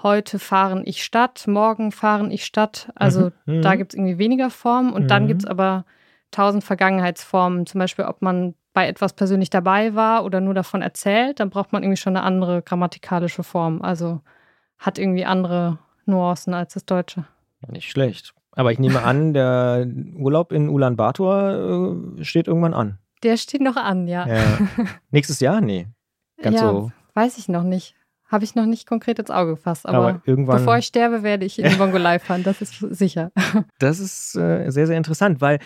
heute 0.00 0.38
fahren 0.38 0.84
ich 0.86 1.02
Stadt, 1.02 1.48
morgen 1.48 1.90
fahren 1.90 2.30
ich 2.30 2.44
Stadt. 2.44 2.92
Also 2.94 3.32
mhm. 3.44 3.60
da 3.60 3.74
mhm. 3.74 3.78
gibt 3.78 3.92
es 3.92 3.98
irgendwie 3.98 4.18
weniger 4.18 4.48
Formen. 4.48 4.92
Und 4.92 5.02
mhm. 5.02 5.08
dann 5.08 5.26
gibt 5.26 5.42
es 5.42 5.46
aber 5.48 5.86
tausend 6.30 6.62
Vergangenheitsformen. 6.62 7.66
Zum 7.66 7.80
Beispiel, 7.80 8.04
ob 8.04 8.22
man 8.22 8.54
bei 8.74 8.86
etwas 8.86 9.12
persönlich 9.12 9.50
dabei 9.50 9.96
war 9.96 10.24
oder 10.24 10.40
nur 10.40 10.54
davon 10.54 10.82
erzählt, 10.82 11.40
dann 11.40 11.50
braucht 11.50 11.72
man 11.72 11.82
irgendwie 11.82 12.00
schon 12.00 12.16
eine 12.16 12.24
andere 12.24 12.62
grammatikalische 12.62 13.42
Form. 13.42 13.82
Also 13.82 14.20
hat 14.78 15.00
irgendwie 15.00 15.24
andere 15.24 15.78
Nuancen 16.06 16.54
als 16.54 16.74
das 16.74 16.86
Deutsche. 16.86 17.24
Nicht 17.66 17.90
schlecht. 17.90 18.34
Aber 18.52 18.70
ich 18.70 18.78
nehme 18.78 19.02
an, 19.02 19.34
der 19.34 19.84
Urlaub 20.16 20.52
in 20.52 20.68
Ulaanbaatar 20.68 22.18
äh, 22.20 22.24
steht 22.24 22.46
irgendwann 22.46 22.74
an. 22.74 22.98
Der 23.24 23.38
steht 23.38 23.62
noch 23.62 23.76
an, 23.76 24.06
ja. 24.06 24.26
ja. 24.28 24.58
Nächstes 25.10 25.40
Jahr? 25.40 25.60
Nee. 25.60 25.88
Ganz 26.42 26.56
ja, 26.56 26.70
so. 26.70 26.92
Weiß 27.14 27.38
ich 27.38 27.48
noch 27.48 27.62
nicht. 27.62 27.94
Habe 28.26 28.44
ich 28.44 28.54
noch 28.54 28.66
nicht 28.66 28.86
konkret 28.86 29.18
ins 29.18 29.30
Auge 29.30 29.52
gefasst. 29.52 29.86
Aber, 29.86 29.98
aber 29.98 30.22
irgendwann, 30.26 30.58
bevor 30.58 30.76
ich 30.76 30.86
sterbe, 30.86 31.22
werde 31.22 31.46
ich 31.46 31.58
in 31.58 31.70
die 31.70 31.76
Mongolei 31.76 32.18
fahren. 32.18 32.42
Das 32.42 32.60
ist 32.60 32.78
sicher. 32.78 33.32
Das 33.78 33.98
ist 33.98 34.34
äh, 34.36 34.70
sehr, 34.70 34.86
sehr 34.86 34.96
interessant, 34.96 35.40
weil 35.40 35.58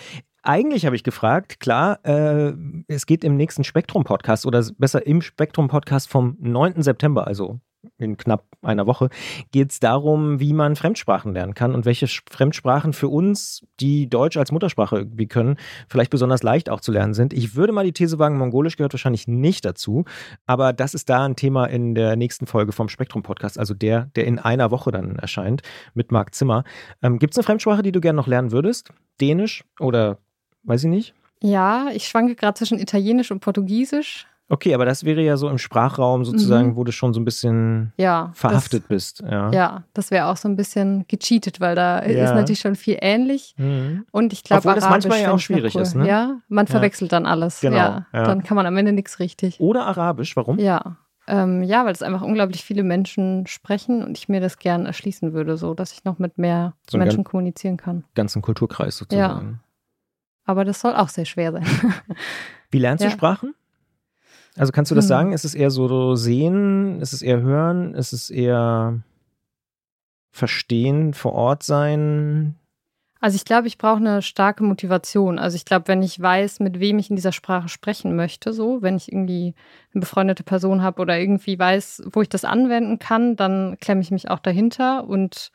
eigentlich 0.43 0.87
habe 0.87 0.97
ich 0.97 1.03
gefragt, 1.03 1.61
klar, 1.61 1.99
äh, 2.05 2.53
es 2.87 3.07
geht 3.07 3.25
im 3.25 3.37
nächsten 3.37 3.65
Spektrum-Podcast 3.65 4.47
oder 4.47 4.65
besser 4.79 5.07
im 5.07 5.21
Spektrum-Podcast 5.21 6.09
vom 6.09 6.37
9. 6.41 6.83
September, 6.83 7.27
also 7.27 7.61
in 7.97 8.17
knapp 8.17 8.45
einer 8.63 8.87
Woche, 8.87 9.09
geht 9.53 9.71
es 9.71 9.81
darum, 9.81 10.41
wie 10.41 10.53
man 10.53 10.77
Fremdsprachen 10.77 11.33
lernen 11.33 11.55
kann 11.55 11.75
und 11.75 11.85
welche 11.85 12.07
Fremdsprachen 12.07 12.93
für 12.93 13.09
uns, 13.09 13.67
die 13.81 14.09
Deutsch 14.09 14.37
als 14.37 14.53
Muttersprache 14.53 14.97
irgendwie 14.99 15.27
können, 15.27 15.57
vielleicht 15.89 16.11
besonders 16.11 16.43
leicht 16.43 16.71
auch 16.71 16.81
zu 16.81 16.93
lernen 16.93 17.15
sind. 17.15 17.33
Ich 17.33 17.55
würde 17.55 17.73
mal 17.73 17.85
die 17.85 17.93
These 17.93 18.19
wagen, 18.19 18.39
Mongolisch 18.39 18.77
gehört 18.77 18.93
wahrscheinlich 18.93 19.29
nicht 19.29 19.65
dazu, 19.65 20.05
aber 20.47 20.73
das 20.73 20.95
ist 20.95 21.09
da 21.09 21.25
ein 21.25 21.37
Thema 21.37 21.67
in 21.67 21.95
der 21.95 22.17
nächsten 22.17 22.47
Folge 22.47 22.73
vom 22.73 22.89
Spektrum-Podcast, 22.89 23.59
also 23.59 23.75
der, 23.75 24.11
der 24.17 24.27
in 24.27 24.39
einer 24.39 24.71
Woche 24.71 24.91
dann 24.91 25.17
erscheint 25.17 25.63
mit 25.95 26.13
Marc 26.13 26.35
Zimmer. 26.35 26.65
Ähm, 27.03 27.19
Gibt 27.19 27.35
es 27.35 27.39
eine 27.39 27.45
Fremdsprache, 27.45 27.83
die 27.83 27.93
du 27.93 28.01
gerne 28.01 28.17
noch 28.17 28.27
lernen 28.27 28.53
würdest? 28.53 28.91
Dänisch 29.21 29.65
oder 29.79 30.19
weiß 30.65 30.85
ich 30.85 30.91
nicht? 30.91 31.15
Ja, 31.41 31.89
ich 31.93 32.09
schwanke 32.09 32.35
gerade 32.35 32.55
zwischen 32.55 32.79
Italienisch 32.79 33.31
und 33.31 33.41
Portugiesisch. 33.41 34.27
Okay, 34.51 34.75
aber 34.75 34.87
das 34.87 35.05
wäre 35.05 35.21
ja 35.21 35.37
so 35.37 35.49
im 35.51 35.59
Sprachraum 35.59 36.25
sozusagen, 36.25 36.69
Mhm. 36.71 36.77
wo 36.77 36.85
du 36.85 36.91
schon 36.91 37.13
so 37.13 37.21
ein 37.21 37.25
bisschen 37.27 37.93
Ja. 37.99 38.31
verhaftet 38.35 38.85
das, 38.85 38.89
bist. 38.89 39.21
Ja. 39.21 39.51
Ja, 39.53 39.85
das 39.93 40.11
wäre 40.11 40.27
auch 40.27 40.39
so 40.39 40.49
ein 40.49 40.57
bisschen 40.57 41.05
gecheatet, 41.07 41.61
weil 41.61 41.75
da 41.75 42.03
Ja. 42.07 42.25
ist 42.25 42.35
natürlich 42.35 42.61
schon 42.61 42.75
viel 42.75 42.97
ähnlich. 43.03 43.55
Mhm. 43.59 44.07
Und 44.11 44.33
ich 44.33 44.45
glaube, 44.45 44.63
das 44.63 44.85
Arabisch 44.85 45.05
manchmal 45.07 45.21
ja 45.21 45.33
auch 45.33 45.39
schwierig 45.39 45.75
cool. 45.75 45.83
ist, 45.83 45.95
ne? 45.95 46.09
Ja, 46.09 46.39
man 46.49 46.65
Ja. 46.65 46.71
verwechselt 46.71 47.13
dann 47.13 47.27
alles. 47.27 47.61
Genau, 47.61 47.77
Ja, 47.77 48.07
ja. 48.13 48.25
Dann 48.25 48.43
kann 48.43 48.55
man 48.57 48.65
am 48.65 48.77
Ende 48.79 48.93
nichts 48.93 49.19
richtig. 49.19 49.61
Oder 49.61 49.85
Arabisch, 49.87 50.35
warum? 50.35 50.59
Ja. 50.59 50.97
Ähm, 51.27 51.63
ja, 51.63 51.85
weil 51.85 51.93
es 51.93 52.03
einfach 52.03 52.23
unglaublich 52.23 52.65
viele 52.65 52.83
Menschen 52.83 53.47
sprechen 53.47 54.03
und 54.03 54.17
ich 54.17 54.31
mir 54.31 54.41
das 54.41 54.59
gern 54.59 54.87
erschließen 54.87 55.35
würde, 55.35 55.59
so 55.59 55.75
dass 55.75 55.93
ich 55.93 56.05
noch 56.05 56.19
mit 56.19 56.39
mehr 56.39 56.73
So 56.89 56.97
Menschen 56.97 57.23
kommunizieren 57.23 57.77
kann. 57.77 58.05
Ganzen 58.15 58.41
Kulturkreis 58.41 58.97
sozusagen. 58.97 59.61
Aber 60.47 60.65
das 60.65 60.81
soll 60.81 60.95
auch 60.95 61.11
sehr 61.11 61.27
schwer 61.27 61.53
sein. 61.53 61.67
Wie 62.71 62.79
lernst 62.79 63.05
du 63.05 63.09
Ja. 63.09 63.13
Sprachen? 63.13 63.55
Also 64.59 64.73
kannst 64.73 64.91
du 64.91 64.95
das 64.95 65.05
Hm. 65.05 65.09
sagen? 65.09 65.33
Ist 65.33 65.45
es 65.45 65.55
eher 65.55 65.71
so 65.71 66.15
sehen? 66.17 67.01
Ist 67.01 67.13
es 67.13 67.23
eher 67.23 67.41
hören? 67.41 67.95
Ist 67.95 68.13
es 68.13 68.31
eher 68.31 69.01
verstehen, 70.33 71.15
vor 71.15 71.33
Ort 71.33 71.63
sein? 71.63 72.57
Also 73.21 73.35
ich 73.35 73.45
glaube, 73.45 73.67
ich 73.67 73.79
brauche 73.79 73.97
eine 73.97 74.23
starke 74.23 74.63
Motivation. 74.63 75.39
Also 75.39 75.57
ich 75.57 75.65
glaube, 75.65 75.89
wenn 75.89 76.03
ich 76.03 76.21
weiß, 76.21 76.61
mit 76.61 76.79
wem 76.79 76.99
ich 76.99 77.11
in 77.11 77.17
dieser 77.17 77.33
Sprache 77.33 77.69
sprechen 77.69 78.15
möchte, 78.15 78.53
so, 78.53 78.81
wenn 78.81 78.97
ich 78.97 79.11
irgendwie 79.11 79.55
eine 79.93 80.01
befreundete 80.01 80.45
Person 80.45 80.83
habe 80.83 81.03
oder 81.03 81.19
irgendwie 81.19 81.59
weiß, 81.59 82.05
wo 82.13 82.23
ich 82.23 82.29
das 82.29 82.45
anwenden 82.45 83.01
kann, 83.01 83.35
dann 83.35 83.77
klemme 83.81 84.03
ich 84.03 84.13
mich 84.13 84.31
auch 84.31 84.39
dahinter. 84.39 85.09
Und 85.09 85.51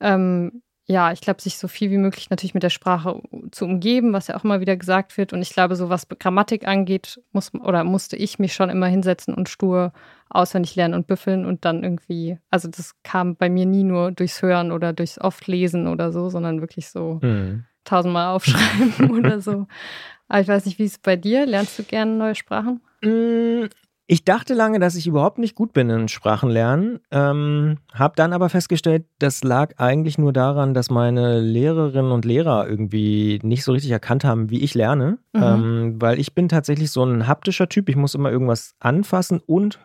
ähm, 0.00 0.62
ja, 0.90 1.12
ich 1.12 1.20
glaube, 1.20 1.42
sich 1.42 1.58
so 1.58 1.68
viel 1.68 1.90
wie 1.90 1.98
möglich 1.98 2.30
natürlich 2.30 2.54
mit 2.54 2.62
der 2.62 2.70
Sprache 2.70 3.20
zu 3.50 3.66
umgeben, 3.66 4.14
was 4.14 4.28
ja 4.28 4.36
auch 4.36 4.44
immer 4.44 4.60
wieder 4.60 4.74
gesagt 4.74 5.18
wird. 5.18 5.34
Und 5.34 5.42
ich 5.42 5.50
glaube, 5.50 5.76
so 5.76 5.90
was 5.90 6.08
Grammatik 6.08 6.66
angeht, 6.66 7.20
muss 7.32 7.52
oder 7.54 7.84
musste 7.84 8.16
ich 8.16 8.38
mich 8.38 8.54
schon 8.54 8.70
immer 8.70 8.86
hinsetzen 8.86 9.34
und 9.34 9.50
stur 9.50 9.92
auswendig 10.30 10.76
lernen 10.76 10.94
und 10.94 11.06
büffeln 11.06 11.44
und 11.44 11.66
dann 11.66 11.82
irgendwie, 11.84 12.38
also 12.50 12.68
das 12.68 12.94
kam 13.02 13.36
bei 13.36 13.50
mir 13.50 13.66
nie 13.66 13.84
nur 13.84 14.12
durchs 14.12 14.40
Hören 14.40 14.72
oder 14.72 14.94
durchs 14.94 15.20
oft 15.20 15.46
lesen 15.46 15.88
oder 15.88 16.10
so, 16.10 16.30
sondern 16.30 16.62
wirklich 16.62 16.88
so 16.88 17.18
Hm. 17.22 17.64
tausendmal 17.84 18.28
aufschreiben 18.34 19.10
oder 19.10 19.42
so. 19.42 19.66
Aber 20.26 20.40
ich 20.40 20.48
weiß 20.48 20.64
nicht, 20.64 20.78
wie 20.78 20.84
ist 20.84 20.92
es 20.92 20.98
bei 20.98 21.16
dir? 21.16 21.44
Lernst 21.44 21.78
du 21.78 21.82
gerne 21.82 22.12
neue 22.12 22.34
Sprachen? 22.34 22.80
Ich 24.10 24.24
dachte 24.24 24.54
lange, 24.54 24.78
dass 24.80 24.94
ich 24.96 25.06
überhaupt 25.06 25.36
nicht 25.36 25.54
gut 25.54 25.74
bin 25.74 25.90
in 25.90 26.08
Sprachenlernen, 26.08 26.98
ähm, 27.10 27.76
habe 27.92 28.14
dann 28.16 28.32
aber 28.32 28.48
festgestellt, 28.48 29.04
das 29.18 29.44
lag 29.44 29.74
eigentlich 29.76 30.16
nur 30.16 30.32
daran, 30.32 30.72
dass 30.72 30.88
meine 30.88 31.40
Lehrerinnen 31.40 32.10
und 32.10 32.24
Lehrer 32.24 32.66
irgendwie 32.66 33.38
nicht 33.42 33.64
so 33.64 33.72
richtig 33.72 33.90
erkannt 33.90 34.24
haben, 34.24 34.48
wie 34.48 34.62
ich 34.62 34.74
lerne, 34.74 35.18
Mhm. 35.34 35.42
ähm, 35.42 35.96
weil 36.00 36.18
ich 36.18 36.34
bin 36.34 36.48
tatsächlich 36.48 36.90
so 36.90 37.04
ein 37.04 37.26
haptischer 37.28 37.68
Typ. 37.68 37.90
Ich 37.90 37.96
muss 37.96 38.14
immer 38.14 38.30
irgendwas 38.32 38.74
anfassen 38.80 39.42
und 39.44 39.78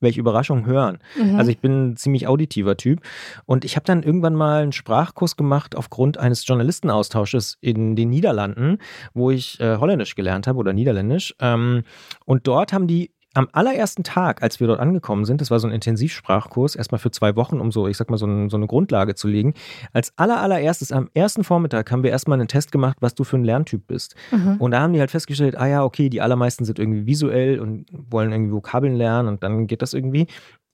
welche 0.00 0.20
Überraschung 0.20 0.66
hören. 0.66 0.98
Mhm. 1.16 1.36
Also 1.36 1.50
ich 1.50 1.58
bin 1.60 1.92
ein 1.92 1.96
ziemlich 1.96 2.26
auditiver 2.28 2.76
Typ. 2.76 3.00
Und 3.46 3.64
ich 3.64 3.76
habe 3.76 3.86
dann 3.86 4.02
irgendwann 4.02 4.34
mal 4.34 4.62
einen 4.64 4.72
Sprachkurs 4.72 5.36
gemacht 5.36 5.76
aufgrund 5.76 6.18
eines 6.18 6.46
Journalistenaustausches 6.46 7.56
in 7.62 7.96
den 7.96 8.10
Niederlanden, 8.10 8.78
wo 9.14 9.30
ich 9.30 9.58
äh, 9.60 9.78
Holländisch 9.78 10.14
gelernt 10.14 10.46
habe 10.46 10.58
oder 10.58 10.74
Niederländisch. 10.74 11.34
Ähm, 11.40 11.84
und 12.26 12.46
dort 12.46 12.74
haben 12.74 12.86
die 12.86 13.12
am 13.34 13.48
allerersten 13.52 14.04
Tag, 14.04 14.42
als 14.42 14.60
wir 14.60 14.66
dort 14.66 14.80
angekommen 14.80 15.24
sind, 15.24 15.40
das 15.40 15.50
war 15.50 15.58
so 15.58 15.66
ein 15.66 15.72
Intensivsprachkurs, 15.72 16.76
erstmal 16.76 16.98
für 16.98 17.10
zwei 17.10 17.34
Wochen, 17.36 17.60
um 17.60 17.72
so, 17.72 17.88
ich 17.88 17.96
sag 17.96 18.10
mal, 18.10 18.18
so, 18.18 18.26
ein, 18.26 18.50
so 18.50 18.56
eine 18.56 18.66
Grundlage 18.66 19.14
zu 19.14 19.28
legen. 19.28 19.54
Als 19.92 20.12
aller, 20.16 20.40
allererstes, 20.40 20.92
am 20.92 21.08
ersten 21.14 21.44
Vormittag 21.44 21.90
haben 21.90 22.02
wir 22.02 22.10
erstmal 22.10 22.38
einen 22.38 22.48
Test 22.48 22.72
gemacht, 22.72 22.98
was 23.00 23.14
du 23.14 23.24
für 23.24 23.36
ein 23.36 23.44
Lerntyp 23.44 23.86
bist. 23.86 24.14
Mhm. 24.30 24.56
Und 24.58 24.72
da 24.72 24.80
haben 24.80 24.92
die 24.92 25.00
halt 25.00 25.10
festgestellt, 25.10 25.56
ah 25.56 25.66
ja, 25.66 25.84
okay, 25.84 26.08
die 26.08 26.20
allermeisten 26.20 26.64
sind 26.64 26.78
irgendwie 26.78 27.06
visuell 27.06 27.60
und 27.60 27.86
wollen 27.92 28.32
irgendwie 28.32 28.52
Vokabeln 28.52 28.94
lernen 28.94 29.28
und 29.28 29.42
dann 29.42 29.66
geht 29.66 29.82
das 29.82 29.94
irgendwie. 29.94 30.26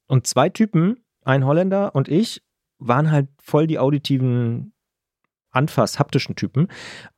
Und 0.08 0.26
zwei 0.26 0.48
Typen, 0.48 0.96
ein 1.24 1.44
Holländer 1.44 1.94
und 1.94 2.08
ich, 2.08 2.42
waren 2.78 3.10
halt 3.10 3.28
voll 3.40 3.66
die 3.66 3.78
auditiven 3.78 4.72
Anfass, 5.58 5.98
haptischen 5.98 6.36
Typen. 6.36 6.68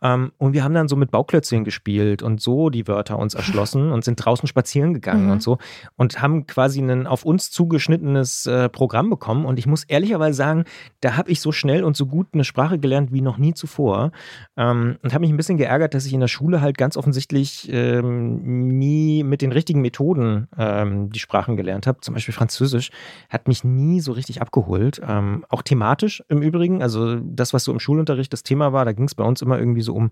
Ähm, 0.03 0.33
und 0.39 0.55
wir 0.55 0.65
haben 0.65 0.75
dann 0.75 0.89
so 0.89 0.97
mit 0.97 1.11
Bauklötzchen 1.11 1.63
gespielt 1.65 2.23
und 2.23 2.41
so 2.41 2.71
die 2.71 2.89
Wörter 2.89 3.19
uns 3.19 3.35
erschlossen 3.35 3.93
und 3.93 4.05
sind 4.05 4.17
draußen 4.17 4.49
spazieren 4.49 4.95
gegangen 4.95 5.27
Mhm. 5.27 5.33
und 5.33 5.43
so 5.43 5.59
und 5.97 6.23
haben 6.23 6.47
quasi 6.47 6.81
ein 6.81 7.07
auf 7.07 7.25
uns 7.25 7.51
zugeschnittenes 7.51 8.47
äh, 8.47 8.69
Programm 8.69 9.11
bekommen. 9.11 9.45
Und 9.45 9.59
ich 9.59 9.67
muss 9.67 9.85
ehrlicherweise 9.85 10.37
sagen, 10.37 10.65
da 11.01 11.17
habe 11.17 11.31
ich 11.31 11.41
so 11.41 11.53
schnell 11.53 11.85
und 11.85 11.97
so 11.97 12.07
gut 12.07 12.29
eine 12.33 12.45
Sprache 12.45 12.79
gelernt 12.79 13.13
wie 13.13 13.21
noch 13.21 13.37
nie 13.39 13.53
zuvor. 13.55 14.13
Ähm, 14.57 14.97
und 15.03 15.13
habe 15.13 15.21
mich 15.21 15.31
ein 15.31 15.37
bisschen 15.37 15.59
geärgert, 15.59 15.93
dass 15.95 16.07
ich 16.07 16.13
in 16.15 16.21
der 16.21 16.29
Schule 16.29 16.61
halt 16.63 16.79
ganz 16.79 16.97
offensichtlich 16.97 17.69
ähm, 17.73 18.79
nie 18.79 19.23
mit 19.23 19.43
den 19.43 19.53
richtigen 19.53 19.81
Methoden 19.83 20.49
ähm, 20.57 21.11
die 21.11 21.19
Sprachen 21.19 21.57
gelernt 21.57 21.87
habe. 21.87 22.01
Zum 22.01 22.15
Beispiel 22.15 22.35
Französisch 22.35 22.91
hat 23.29 23.49
mich 23.49 23.65
nie 23.65 24.01
so 24.01 24.13
richtig 24.13 24.41
abgeholt. 24.41 25.01
Ähm, 25.07 25.45
auch 25.51 25.63
thematisch 25.63 26.23
im 26.29 26.41
Übrigen. 26.43 26.83
Also 26.83 27.17
das, 27.17 27.53
was 27.53 27.65
so 27.65 27.73
im 27.73 27.81
Schulunterricht 27.81 28.30
das 28.33 28.43
Thema 28.43 28.73
war, 28.73 28.85
da 28.85 28.93
ging 28.93 29.05
es 29.05 29.15
bei 29.15 29.25
uns 29.25 29.43
immer 29.43 29.59
irgendwie 29.59 29.83
so 29.83 29.95
um 29.95 30.11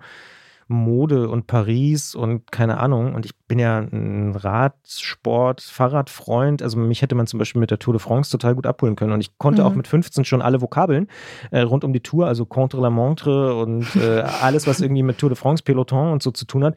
Mode 0.71 1.31
und 1.31 1.47
Paris 1.47 2.15
und 2.15 2.53
keine 2.53 2.77
Ahnung. 2.79 3.15
Und 3.15 3.25
ich 3.25 3.35
bin 3.35 3.59
ja 3.59 3.79
ein 3.79 4.37
Radsport, 4.37 5.63
Fahrradfreund. 5.63 6.63
Also 6.63 6.77
mich 6.79 7.01
hätte 7.01 7.15
man 7.15 7.27
zum 7.27 7.39
Beispiel 7.39 7.61
mit 7.61 7.71
der 7.71 7.79
Tour 7.79 7.95
de 7.95 8.01
France 8.01 8.31
total 8.31 8.55
gut 8.55 8.67
abholen 8.67 8.95
können. 8.95 9.13
Und 9.13 9.21
ich 9.23 9.39
konnte 9.39 9.63
Mhm. 9.63 9.69
auch 9.69 9.75
mit 9.75 9.89
15 9.89 10.27
schon 10.27 10.43
alle 10.43 10.61
Vokabeln 10.61 11.09
äh, 11.51 11.61
rund 11.61 11.85
um 11.85 11.95
die 11.95 12.01
Tour, 12.03 12.27
also 12.27 12.45
Contre 12.45 12.83
la 12.83 12.91
Montre 12.91 13.55
und 13.55 13.97
äh, 13.97 14.21
alles, 14.43 14.67
was 14.67 14.81
irgendwie 14.83 15.03
mit 15.03 15.17
Tour 15.17 15.31
de 15.31 15.37
France, 15.37 15.63
Peloton 15.63 16.13
und 16.13 16.23
so 16.23 16.31
zu 16.33 16.45
tun 16.45 16.65
hat. 16.65 16.77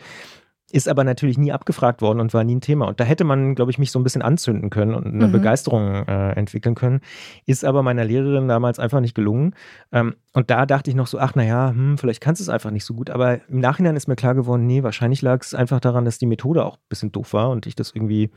Ist 0.71 0.88
aber 0.88 1.03
natürlich 1.03 1.38
nie 1.38 1.51
abgefragt 1.51 2.01
worden 2.01 2.19
und 2.19 2.34
war 2.34 2.43
nie 2.43 2.55
ein 2.55 2.62
Thema. 2.62 2.88
Und 2.88 2.99
da 2.99 3.03
hätte 3.03 3.23
man, 3.23 3.55
glaube 3.55 3.71
ich, 3.71 3.77
mich 3.77 3.91
so 3.91 3.99
ein 3.99 4.03
bisschen 4.03 4.21
anzünden 4.21 4.69
können 4.69 4.95
und 4.95 5.05
eine 5.05 5.27
Mhm. 5.27 5.31
Begeisterung 5.31 6.07
äh, 6.07 6.31
entwickeln 6.31 6.75
können. 6.75 7.01
Ist 7.45 7.65
aber 7.65 7.84
meiner 7.84 8.05
Lehrerin 8.05 8.47
damals 8.47 8.79
einfach 8.79 9.01
nicht 9.01 9.13
gelungen. 9.15 9.53
Ähm, 9.91 10.15
und 10.34 10.49
da 10.49 10.65
dachte 10.65 10.89
ich 10.89 10.95
noch 10.95 11.07
so, 11.07 11.19
ach 11.19 11.36
naja, 11.36 11.69
hm, 11.69 11.97
vielleicht 11.97 12.21
kannst 12.21 12.39
du 12.39 12.43
es 12.43 12.49
einfach 12.49 12.71
nicht 12.71 12.86
so 12.86 12.93
gut. 12.93 13.10
Aber 13.10 13.39
im 13.49 13.60
Nachhinein 13.60 13.95
ist 13.95 14.07
mir 14.07 14.15
klar 14.15 14.34
geworden, 14.36 14.65
nee, 14.65 14.81
wahrscheinlich 14.84 15.21
lag 15.21 15.41
es 15.41 15.53
einfach 15.53 15.79
daran, 15.79 16.05
dass 16.05 16.17
die 16.17 16.25
Methode 16.25 16.63
auch 16.65 16.75
ein 16.77 16.88
bisschen 16.89 17.12
doof 17.12 17.34
war 17.34 17.49
und 17.49 17.67
ich 17.67 17.75
das 17.75 17.91
irgendwie 17.93 18.31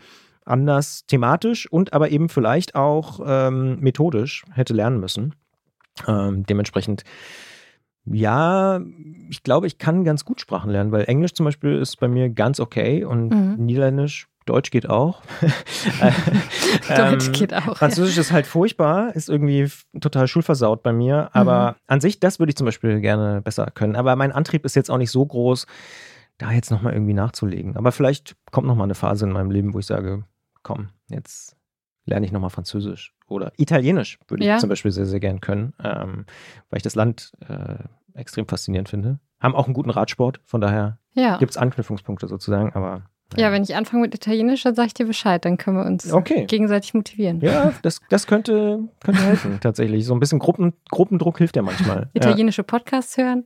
anders 0.44 1.06
thematisch 1.06 1.70
und 1.70 1.92
aber 1.92 2.10
eben 2.10 2.28
vielleicht 2.28 2.74
auch 2.74 3.20
ähm, 3.26 3.78
methodisch 3.80 4.44
hätte 4.52 4.74
lernen 4.74 5.00
müssen. 5.00 5.34
Ähm, 6.06 6.44
dementsprechend, 6.44 7.04
ja, 8.06 8.80
ich 9.30 9.42
glaube, 9.42 9.66
ich 9.66 9.78
kann 9.78 10.04
ganz 10.04 10.24
gut 10.24 10.40
Sprachen 10.40 10.70
lernen, 10.70 10.92
weil 10.92 11.04
Englisch 11.04 11.32
zum 11.34 11.44
Beispiel 11.44 11.78
ist 11.78 11.96
bei 12.00 12.08
mir 12.08 12.28
ganz 12.30 12.60
okay 12.60 13.04
und 13.04 13.30
Mhm. 13.30 13.64
Niederländisch, 13.64 14.28
Deutsch 14.46 14.70
geht 14.70 14.88
auch. 14.90 15.22
Deutsch 16.96 17.26
Ähm, 17.28 17.32
geht 17.32 17.54
auch. 17.54 17.76
Französisch 17.78 18.18
ist 18.18 18.32
halt 18.32 18.46
furchtbar, 18.46 19.14
ist 19.16 19.28
irgendwie 19.28 19.70
total 20.00 20.28
schulversaut 20.28 20.82
bei 20.82 20.92
mir. 20.92 21.30
Aber 21.34 21.72
Mhm. 21.72 21.76
an 21.86 22.00
sich, 22.00 22.20
das 22.20 22.38
würde 22.38 22.50
ich 22.50 22.56
zum 22.56 22.66
Beispiel 22.66 23.00
gerne 23.00 23.40
besser 23.42 23.66
können. 23.72 23.96
Aber 23.96 24.16
mein 24.16 24.32
Antrieb 24.32 24.64
ist 24.64 24.76
jetzt 24.76 24.90
auch 24.90 24.98
nicht 24.98 25.10
so 25.10 25.24
groß, 25.24 25.66
da 26.38 26.50
jetzt 26.52 26.70
nochmal 26.70 26.92
irgendwie 26.92 27.14
nachzulegen. 27.14 27.76
Aber 27.76 27.92
vielleicht 27.92 28.36
kommt 28.50 28.66
nochmal 28.66 28.84
eine 28.84 28.94
Phase 28.94 29.24
in 29.24 29.32
meinem 29.32 29.50
Leben, 29.50 29.72
wo 29.72 29.78
ich 29.78 29.86
sage, 29.86 30.24
komm, 30.62 30.88
jetzt 31.08 31.56
lerne 32.06 32.26
ich 32.26 32.32
nochmal 32.32 32.50
Französisch. 32.50 33.14
Oder 33.28 33.52
Italienisch 33.56 34.18
würde 34.28 34.42
ich 34.44 34.48
Ja. 34.48 34.58
zum 34.58 34.68
Beispiel 34.68 34.90
sehr, 34.90 35.06
sehr 35.06 35.20
gern 35.20 35.40
können, 35.40 35.72
ähm, 35.82 36.26
weil 36.70 36.76
ich 36.78 36.82
das 36.82 36.94
Land 36.94 37.32
äh, 37.48 37.76
extrem 38.18 38.46
faszinierend 38.46 38.88
finde. 38.88 39.18
Haben 39.40 39.54
auch 39.54 39.64
einen 39.66 39.74
guten 39.74 39.90
Radsport, 39.90 40.40
von 40.44 40.60
daher 40.60 40.98
Ja. 41.14 41.38
gibt 41.38 41.50
es 41.52 41.56
Anknüpfungspunkte 41.56 42.26
sozusagen, 42.28 42.72
aber 42.74 43.02
ja, 43.36 43.50
wenn 43.50 43.64
ich 43.64 43.74
anfange 43.74 44.02
mit 44.02 44.14
Italienisch, 44.14 44.62
dann 44.62 44.76
sage 44.76 44.86
ich 44.88 44.94
dir 44.94 45.06
Bescheid, 45.06 45.44
dann 45.44 45.56
können 45.56 45.78
wir 45.78 45.86
uns 45.86 46.12
Okay. 46.12 46.44
gegenseitig 46.46 46.94
motivieren. 46.94 47.40
Ja, 47.40 47.72
das, 47.82 48.00
das 48.08 48.28
könnte, 48.28 48.80
könnte 49.02 49.22
helfen, 49.22 49.58
tatsächlich. 49.60 50.04
So 50.06 50.14
ein 50.14 50.20
bisschen 50.20 50.38
Gruppen, 50.38 50.74
Gruppendruck 50.90 51.38
hilft 51.38 51.56
ja 51.56 51.62
manchmal. 51.62 52.10
Italienische 52.12 52.62
Podcasts 52.62 53.16
hören, 53.16 53.44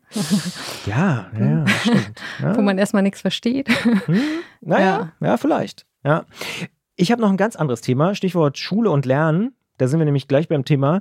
Ja, 0.86 1.28
ja, 1.38 1.46
ja 1.46 1.66
stimmt. 1.80 2.20
Ja. 2.42 2.56
wo 2.56 2.60
man 2.60 2.76
erstmal 2.76 3.02
nichts 3.02 3.20
versteht. 3.22 3.68
Hm, 4.06 4.18
naja, 4.60 5.12
ja. 5.20 5.36
vielleicht. 5.38 5.86
Ja. 6.04 6.26
Ich 6.96 7.10
habe 7.12 7.22
noch 7.22 7.30
ein 7.30 7.36
ganz 7.36 7.56
anderes 7.56 7.80
Thema, 7.80 8.14
Stichwort 8.14 8.58
Schule 8.58 8.90
und 8.90 9.06
Lernen. 9.06 9.54
Da 9.78 9.88
sind 9.88 9.98
wir 9.98 10.04
nämlich 10.04 10.28
gleich 10.28 10.48
beim 10.48 10.64
Thema. 10.64 11.00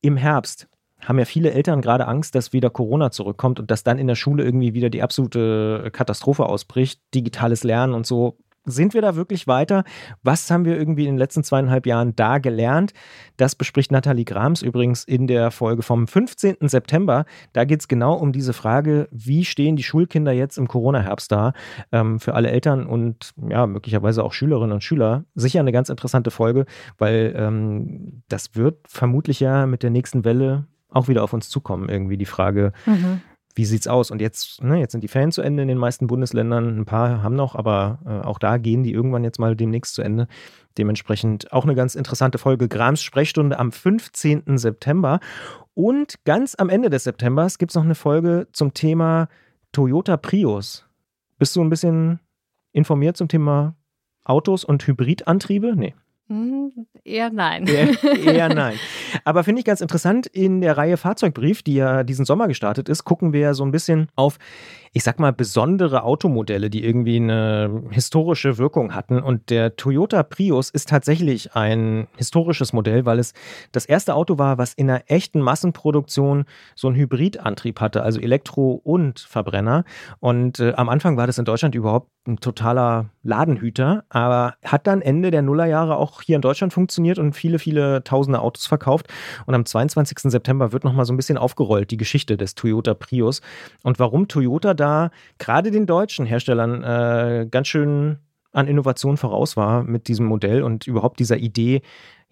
Im 0.00 0.16
Herbst 0.16 0.68
haben 1.00 1.18
ja 1.18 1.24
viele 1.24 1.52
Eltern 1.52 1.80
gerade 1.80 2.06
Angst, 2.06 2.34
dass 2.34 2.52
wieder 2.52 2.70
Corona 2.70 3.10
zurückkommt 3.10 3.58
und 3.58 3.70
dass 3.70 3.82
dann 3.82 3.98
in 3.98 4.06
der 4.06 4.14
Schule 4.14 4.44
irgendwie 4.44 4.74
wieder 4.74 4.88
die 4.88 5.02
absolute 5.02 5.90
Katastrophe 5.92 6.46
ausbricht, 6.46 7.00
digitales 7.14 7.64
Lernen 7.64 7.94
und 7.94 8.06
so. 8.06 8.38
Sind 8.64 8.94
wir 8.94 9.02
da 9.02 9.16
wirklich 9.16 9.46
weiter? 9.48 9.82
Was 10.22 10.50
haben 10.50 10.64
wir 10.64 10.76
irgendwie 10.76 11.06
in 11.06 11.14
den 11.14 11.18
letzten 11.18 11.42
zweieinhalb 11.42 11.84
Jahren 11.84 12.14
da 12.14 12.38
gelernt? 12.38 12.92
Das 13.36 13.56
bespricht 13.56 13.90
Nathalie 13.90 14.24
Grams 14.24 14.62
übrigens 14.62 15.02
in 15.04 15.26
der 15.26 15.50
Folge 15.50 15.82
vom 15.82 16.06
15. 16.06 16.56
September. 16.68 17.24
Da 17.52 17.64
geht 17.64 17.80
es 17.80 17.88
genau 17.88 18.14
um 18.14 18.32
diese 18.32 18.52
Frage, 18.52 19.08
wie 19.10 19.44
stehen 19.44 19.74
die 19.74 19.82
Schulkinder 19.82 20.32
jetzt 20.32 20.58
im 20.58 20.68
Corona-Herbst 20.68 21.32
da? 21.32 21.54
Ähm, 21.90 22.20
für 22.20 22.34
alle 22.34 22.50
Eltern 22.50 22.86
und 22.86 23.32
ja, 23.48 23.66
möglicherweise 23.66 24.22
auch 24.22 24.32
Schülerinnen 24.32 24.72
und 24.72 24.84
Schüler. 24.84 25.24
Sicher 25.34 25.60
eine 25.60 25.72
ganz 25.72 25.88
interessante 25.88 26.30
Folge, 26.30 26.66
weil 26.98 27.34
ähm, 27.36 28.22
das 28.28 28.54
wird 28.54 28.86
vermutlich 28.86 29.40
ja 29.40 29.66
mit 29.66 29.82
der 29.82 29.90
nächsten 29.90 30.24
Welle 30.24 30.66
auch 30.88 31.08
wieder 31.08 31.24
auf 31.24 31.32
uns 31.32 31.48
zukommen. 31.48 31.88
Irgendwie 31.88 32.16
die 32.16 32.26
Frage, 32.26 32.72
Mhm. 32.86 33.22
Wie 33.54 33.64
sieht's 33.64 33.86
aus? 33.86 34.10
Und 34.10 34.20
jetzt, 34.20 34.62
ne, 34.62 34.78
jetzt 34.78 34.92
sind 34.92 35.02
die 35.02 35.08
Ferien 35.08 35.32
zu 35.32 35.42
Ende 35.42 35.62
in 35.62 35.68
den 35.68 35.78
meisten 35.78 36.06
Bundesländern. 36.06 36.78
Ein 36.78 36.84
paar 36.84 37.22
haben 37.22 37.36
noch, 37.36 37.54
aber 37.54 37.98
äh, 38.06 38.26
auch 38.26 38.38
da 38.38 38.56
gehen 38.58 38.82
die 38.82 38.92
irgendwann 38.92 39.24
jetzt 39.24 39.38
mal 39.38 39.54
demnächst 39.56 39.94
zu 39.94 40.02
Ende. 40.02 40.26
Dementsprechend 40.78 41.52
auch 41.52 41.64
eine 41.64 41.74
ganz 41.74 41.94
interessante 41.94 42.38
Folge 42.38 42.68
Grams 42.68 43.02
Sprechstunde 43.02 43.58
am 43.58 43.72
15. 43.72 44.56
September. 44.56 45.20
Und 45.74 46.24
ganz 46.24 46.54
am 46.56 46.68
Ende 46.68 46.90
des 46.90 47.04
Septembers 47.04 47.58
gibt 47.58 47.72
es 47.72 47.76
noch 47.76 47.84
eine 47.84 47.94
Folge 47.94 48.48
zum 48.52 48.72
Thema 48.74 49.28
Toyota 49.72 50.16
Prius. 50.16 50.86
Bist 51.38 51.56
du 51.56 51.62
ein 51.62 51.70
bisschen 51.70 52.20
informiert 52.72 53.16
zum 53.16 53.28
Thema 53.28 53.74
Autos 54.24 54.64
und 54.64 54.86
Hybridantriebe? 54.86 55.74
Nee. 55.76 55.94
Hm, 56.28 56.86
eher 57.04 57.30
nein. 57.30 57.66
Eher, 57.66 58.02
eher 58.02 58.48
nein. 58.54 58.78
Aber 59.24 59.44
finde 59.44 59.60
ich 59.60 59.64
ganz 59.64 59.80
interessant, 59.80 60.26
in 60.26 60.60
der 60.60 60.76
Reihe 60.76 60.96
Fahrzeugbrief, 60.96 61.62
die 61.62 61.74
ja 61.74 62.04
diesen 62.04 62.24
Sommer 62.24 62.48
gestartet 62.48 62.88
ist, 62.88 63.04
gucken 63.04 63.32
wir 63.32 63.54
so 63.54 63.64
ein 63.64 63.70
bisschen 63.70 64.08
auf 64.14 64.38
ich 64.94 65.04
sag 65.04 65.18
mal, 65.18 65.32
besondere 65.32 66.02
Automodelle, 66.02 66.68
die 66.68 66.84
irgendwie 66.84 67.16
eine 67.16 67.82
historische 67.90 68.58
Wirkung 68.58 68.94
hatten. 68.94 69.22
Und 69.22 69.48
der 69.48 69.76
Toyota 69.76 70.22
Prius 70.22 70.68
ist 70.68 70.90
tatsächlich 70.90 71.54
ein 71.56 72.08
historisches 72.16 72.74
Modell, 72.74 73.06
weil 73.06 73.18
es 73.18 73.32
das 73.72 73.86
erste 73.86 74.14
Auto 74.14 74.38
war, 74.38 74.58
was 74.58 74.74
in 74.74 74.90
einer 74.90 75.02
echten 75.06 75.40
Massenproduktion 75.40 76.44
so 76.74 76.88
einen 76.88 76.96
Hybridantrieb 76.96 77.80
hatte, 77.80 78.02
also 78.02 78.20
Elektro 78.20 78.72
und 78.84 79.18
Verbrenner. 79.18 79.84
Und 80.20 80.60
äh, 80.60 80.74
am 80.74 80.90
Anfang 80.90 81.16
war 81.16 81.26
das 81.26 81.38
in 81.38 81.46
Deutschland 81.46 81.74
überhaupt 81.74 82.10
ein 82.26 82.36
totaler 82.38 83.06
Ladenhüter, 83.22 84.04
aber 84.08 84.54
hat 84.64 84.86
dann 84.86 85.00
Ende 85.00 85.30
der 85.30 85.42
Nullerjahre 85.42 85.96
auch 85.96 86.22
hier 86.22 86.36
in 86.36 86.42
Deutschland 86.42 86.72
funktioniert 86.72 87.18
und 87.18 87.34
viele, 87.34 87.58
viele 87.58 88.02
tausende 88.04 88.40
Autos 88.40 88.66
verkauft. 88.66 89.06
Und 89.46 89.54
am 89.54 89.64
22. 89.64 90.30
September 90.30 90.72
wird 90.72 90.84
nochmal 90.84 91.04
so 91.04 91.12
ein 91.12 91.16
bisschen 91.16 91.38
aufgerollt, 91.38 91.90
die 91.90 91.96
Geschichte 91.96 92.36
des 92.36 92.54
Toyota 92.54 92.94
Prius 92.94 93.40
und 93.82 93.98
warum 93.98 94.28
Toyota 94.28 94.74
da 94.74 95.10
gerade 95.38 95.70
den 95.70 95.86
deutschen 95.86 96.26
Herstellern 96.26 96.82
äh, 96.82 97.46
ganz 97.50 97.68
schön 97.68 98.18
an 98.52 98.68
Innovation 98.68 99.16
voraus 99.16 99.56
war 99.56 99.82
mit 99.82 100.08
diesem 100.08 100.26
Modell 100.26 100.62
und 100.62 100.86
überhaupt 100.86 101.18
dieser 101.18 101.38
Idee, 101.38 101.82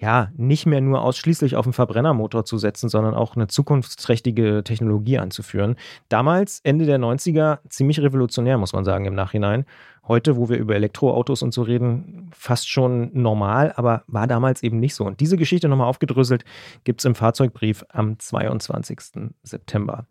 ja, 0.00 0.30
nicht 0.34 0.64
mehr 0.64 0.80
nur 0.80 1.02
ausschließlich 1.02 1.56
auf 1.56 1.66
einen 1.66 1.74
Verbrennermotor 1.74 2.46
zu 2.46 2.56
setzen, 2.56 2.88
sondern 2.88 3.12
auch 3.12 3.36
eine 3.36 3.48
zukunftsträchtige 3.48 4.62
Technologie 4.64 5.18
anzuführen. 5.18 5.76
Damals, 6.08 6.60
Ende 6.64 6.86
der 6.86 6.98
90er, 6.98 7.58
ziemlich 7.68 8.00
revolutionär, 8.00 8.56
muss 8.56 8.72
man 8.72 8.84
sagen, 8.84 9.04
im 9.04 9.14
Nachhinein. 9.14 9.66
Heute, 10.08 10.38
wo 10.38 10.48
wir 10.48 10.56
über 10.56 10.74
Elektroautos 10.74 11.42
und 11.42 11.52
so 11.52 11.62
reden, 11.62 12.30
fast 12.32 12.70
schon 12.70 13.10
normal, 13.12 13.74
aber 13.76 14.04
war 14.06 14.26
damals 14.26 14.62
eben 14.62 14.80
nicht 14.80 14.94
so. 14.94 15.04
Und 15.04 15.20
diese 15.20 15.36
Geschichte 15.36 15.68
nochmal 15.68 15.88
aufgedröselt 15.88 16.44
gibt 16.84 17.02
es 17.02 17.04
im 17.04 17.14
Fahrzeugbrief 17.14 17.84
am 17.90 18.18
22. 18.18 19.30
September. 19.42 20.06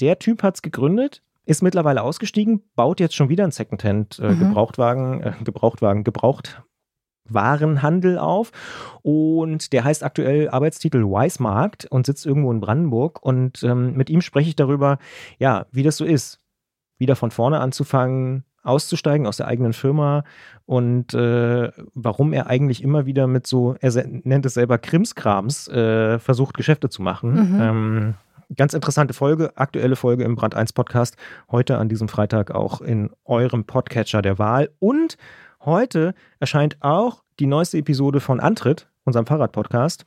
Der 0.00 0.18
Typ 0.18 0.42
hat 0.42 0.56
es 0.56 0.62
gegründet, 0.62 1.22
ist 1.44 1.62
mittlerweile 1.62 2.02
ausgestiegen, 2.02 2.64
baut 2.74 2.98
jetzt 2.98 3.14
schon 3.14 3.28
wieder 3.28 3.44
einen 3.44 3.52
Secondhand-Gebrauchtwagen, 3.52 5.22
äh, 5.22 5.30
mhm. 5.30 5.36
äh, 5.36 5.44
Gebrauchtwarenhandel 7.30 8.18
auf. 8.18 8.52
Und 9.02 9.72
der 9.72 9.84
heißt 9.84 10.04
aktuell 10.04 10.48
Arbeitstitel 10.50 11.02
Weismarkt 11.02 11.86
und 11.86 12.06
sitzt 12.06 12.26
irgendwo 12.26 12.52
in 12.52 12.60
Brandenburg. 12.60 13.22
Und 13.22 13.62
ähm, 13.62 13.94
mit 13.94 14.10
ihm 14.10 14.20
spreche 14.20 14.48
ich 14.48 14.56
darüber, 14.56 14.98
ja, 15.38 15.66
wie 15.72 15.82
das 15.82 15.96
so 15.96 16.04
ist. 16.04 16.38
Wieder 16.98 17.16
von 17.16 17.30
vorne 17.30 17.60
anzufangen, 17.60 18.44
auszusteigen 18.62 19.26
aus 19.26 19.38
der 19.38 19.46
eigenen 19.46 19.72
Firma 19.72 20.22
und 20.66 21.14
äh, 21.14 21.70
warum 21.94 22.34
er 22.34 22.48
eigentlich 22.48 22.82
immer 22.82 23.06
wieder 23.06 23.26
mit 23.26 23.46
so, 23.46 23.74
er 23.80 23.90
nennt 24.06 24.44
es 24.44 24.52
selber 24.52 24.76
Krimskrams, 24.76 25.66
äh, 25.68 26.18
versucht 26.18 26.58
Geschäfte 26.58 26.90
zu 26.90 27.00
machen. 27.00 27.54
Mhm. 27.54 27.60
Ähm, 27.60 28.14
Ganz 28.56 28.74
interessante 28.74 29.14
Folge, 29.14 29.52
aktuelle 29.54 29.94
Folge 29.94 30.24
im 30.24 30.34
Brand 30.34 30.56
1 30.56 30.72
Podcast. 30.72 31.16
Heute 31.52 31.78
an 31.78 31.88
diesem 31.88 32.08
Freitag 32.08 32.50
auch 32.50 32.80
in 32.80 33.10
eurem 33.24 33.64
Podcatcher 33.64 34.22
der 34.22 34.40
Wahl. 34.40 34.70
Und 34.80 35.16
heute 35.64 36.14
erscheint 36.38 36.76
auch 36.80 37.22
die 37.38 37.46
neueste 37.46 37.78
Episode 37.78 38.20
von 38.20 38.40
Antritt, 38.40 38.88
unserem 39.04 39.26
Fahrradpodcast. 39.26 40.04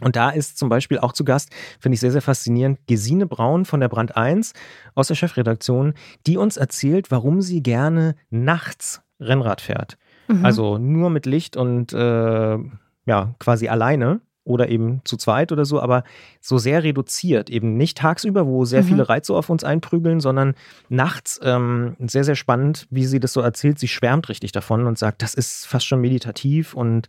Und 0.00 0.16
da 0.16 0.30
ist 0.30 0.58
zum 0.58 0.68
Beispiel 0.68 0.98
auch 0.98 1.12
zu 1.12 1.24
Gast, 1.24 1.50
finde 1.78 1.94
ich 1.94 2.00
sehr, 2.00 2.12
sehr 2.12 2.22
faszinierend, 2.22 2.78
Gesine 2.86 3.26
Braun 3.26 3.64
von 3.64 3.80
der 3.80 3.88
Brand 3.88 4.16
1 4.16 4.54
aus 4.94 5.08
der 5.08 5.14
Chefredaktion, 5.14 5.94
die 6.26 6.38
uns 6.38 6.56
erzählt, 6.56 7.10
warum 7.10 7.42
sie 7.42 7.62
gerne 7.62 8.16
nachts 8.30 9.02
Rennrad 9.20 9.60
fährt. 9.60 9.98
Mhm. 10.28 10.44
Also 10.44 10.78
nur 10.78 11.10
mit 11.10 11.26
Licht 11.26 11.56
und 11.56 11.92
äh, 11.92 12.58
ja, 13.06 13.34
quasi 13.38 13.68
alleine 13.68 14.20
oder 14.44 14.68
eben 14.68 15.00
zu 15.04 15.16
zweit 15.16 15.52
oder 15.52 15.64
so, 15.64 15.80
aber 15.80 16.04
so 16.40 16.58
sehr 16.58 16.82
reduziert. 16.82 17.50
Eben 17.50 17.76
nicht 17.76 17.98
tagsüber, 17.98 18.46
wo 18.46 18.64
sehr 18.64 18.82
mhm. 18.82 18.86
viele 18.86 19.08
Reize 19.08 19.34
auf 19.34 19.50
uns 19.50 19.64
einprügeln, 19.64 20.20
sondern 20.20 20.54
nachts 20.88 21.40
ähm, 21.42 21.96
sehr, 22.00 22.24
sehr 22.24 22.34
spannend, 22.34 22.86
wie 22.90 23.06
sie 23.06 23.20
das 23.20 23.32
so 23.32 23.40
erzählt. 23.40 23.78
Sie 23.78 23.88
schwärmt 23.88 24.28
richtig 24.28 24.52
davon 24.52 24.86
und 24.86 24.98
sagt, 24.98 25.22
das 25.22 25.34
ist 25.34 25.66
fast 25.66 25.86
schon 25.86 26.00
meditativ 26.00 26.74
und 26.74 27.08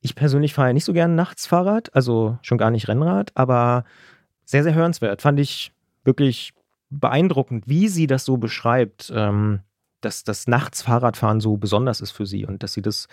ich 0.00 0.14
persönlich 0.14 0.54
fahre 0.54 0.68
ja 0.68 0.74
nicht 0.74 0.84
so 0.84 0.92
gerne 0.92 1.14
nachts 1.14 1.46
Fahrrad, 1.46 1.94
also 1.94 2.38
schon 2.42 2.58
gar 2.58 2.70
nicht 2.70 2.88
Rennrad, 2.88 3.32
aber 3.34 3.84
sehr, 4.44 4.62
sehr 4.62 4.74
hörenswert. 4.74 5.22
Fand 5.22 5.40
ich 5.40 5.72
wirklich 6.04 6.52
beeindruckend, 6.90 7.64
wie 7.66 7.88
sie 7.88 8.06
das 8.06 8.24
so 8.24 8.36
beschreibt, 8.36 9.12
ähm, 9.14 9.60
dass 10.00 10.22
das 10.22 10.46
nachts 10.46 10.82
Fahrradfahren 10.82 11.40
so 11.40 11.56
besonders 11.56 12.00
ist 12.00 12.12
für 12.12 12.26
sie 12.26 12.46
und 12.46 12.62
dass 12.62 12.72
sie 12.72 12.82
das 12.82 13.08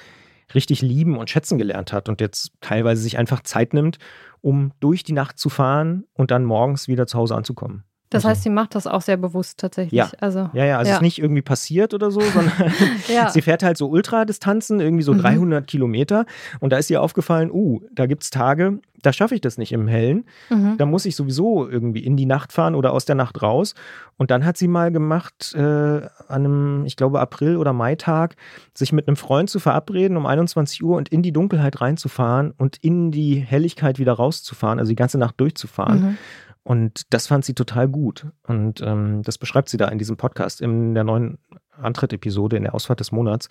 richtig 0.53 0.81
lieben 0.81 1.17
und 1.17 1.29
schätzen 1.29 1.57
gelernt 1.57 1.93
hat 1.93 2.09
und 2.09 2.21
jetzt 2.21 2.51
teilweise 2.61 3.01
sich 3.01 3.17
einfach 3.17 3.41
Zeit 3.41 3.73
nimmt, 3.73 3.97
um 4.41 4.71
durch 4.79 5.03
die 5.03 5.13
Nacht 5.13 5.39
zu 5.39 5.49
fahren 5.49 6.05
und 6.13 6.31
dann 6.31 6.45
morgens 6.45 6.87
wieder 6.87 7.07
zu 7.07 7.17
Hause 7.17 7.35
anzukommen. 7.35 7.83
Das 8.09 8.23
also. 8.23 8.29
heißt, 8.29 8.43
sie 8.43 8.49
macht 8.49 8.75
das 8.75 8.87
auch 8.87 9.01
sehr 9.01 9.17
bewusst 9.17 9.59
tatsächlich. 9.59 9.97
Ja, 9.97 10.09
also, 10.19 10.49
ja, 10.53 10.65
ja. 10.65 10.77
Also 10.77 10.89
ja. 10.89 10.95
es 10.95 10.99
ist 10.99 11.03
nicht 11.03 11.19
irgendwie 11.19 11.41
passiert 11.41 11.93
oder 11.93 12.11
so, 12.11 12.21
sondern 12.21 12.53
ja. 13.07 13.29
sie 13.29 13.41
fährt 13.41 13.63
halt 13.63 13.77
so 13.77 13.87
Ultradistanzen, 13.87 14.79
irgendwie 14.79 15.03
so 15.03 15.13
mhm. 15.13 15.19
300 15.19 15.67
Kilometer. 15.67 16.25
Und 16.59 16.71
da 16.71 16.77
ist 16.77 16.89
ihr 16.89 17.01
aufgefallen, 17.01 17.49
uh, 17.51 17.81
da 17.91 18.05
gibt 18.05 18.23
es 18.23 18.29
Tage, 18.29 18.79
da 19.01 19.13
schaffe 19.13 19.35
ich 19.35 19.41
das 19.41 19.57
nicht 19.57 19.71
im 19.71 19.87
Hellen. 19.87 20.25
Mhm. 20.49 20.77
Da 20.77 20.85
muss 20.85 21.05
ich 21.05 21.15
sowieso 21.15 21.67
irgendwie 21.67 22.03
in 22.03 22.15
die 22.17 22.25
Nacht 22.25 22.51
fahren 22.51 22.75
oder 22.75 22.93
aus 22.93 23.05
der 23.05 23.15
Nacht 23.15 23.41
raus. 23.41 23.73
Und 24.17 24.31
dann 24.31 24.45
hat 24.45 24.57
sie 24.57 24.67
mal 24.67 24.91
gemacht, 24.91 25.53
äh, 25.55 25.59
an 25.59 26.09
einem, 26.27 26.85
ich 26.85 26.95
glaube, 26.95 27.19
April- 27.19 27.57
oder 27.57 27.73
Maitag, 27.73 28.35
sich 28.73 28.93
mit 28.93 29.07
einem 29.07 29.17
Freund 29.17 29.49
zu 29.49 29.59
verabreden 29.59 30.17
um 30.17 30.25
21 30.25 30.83
Uhr 30.83 30.97
und 30.97 31.09
in 31.09 31.21
die 31.21 31.31
Dunkelheit 31.31 31.81
reinzufahren 31.81 32.53
und 32.57 32.77
in 32.77 33.11
die 33.11 33.35
Helligkeit 33.35 33.99
wieder 33.99 34.13
rauszufahren, 34.13 34.79
also 34.79 34.89
die 34.89 34.95
ganze 34.95 35.17
Nacht 35.17 35.39
durchzufahren. 35.39 36.01
Mhm. 36.01 36.17
Und 36.65 37.13
das 37.13 37.27
fand 37.27 37.45
sie 37.45 37.53
total 37.53 37.87
gut. 37.87 38.25
Und 38.47 38.81
ähm, 38.81 39.21
das 39.21 39.37
beschreibt 39.37 39.69
sie 39.69 39.77
da 39.77 39.87
in 39.87 39.99
diesem 39.99 40.17
Podcast, 40.17 40.61
in 40.61 40.95
der 40.95 41.03
neuen 41.03 41.37
Antritt-Episode, 41.79 42.57
in 42.57 42.63
der 42.63 42.73
Ausfahrt 42.73 42.99
des 42.99 43.11
Monats. 43.11 43.49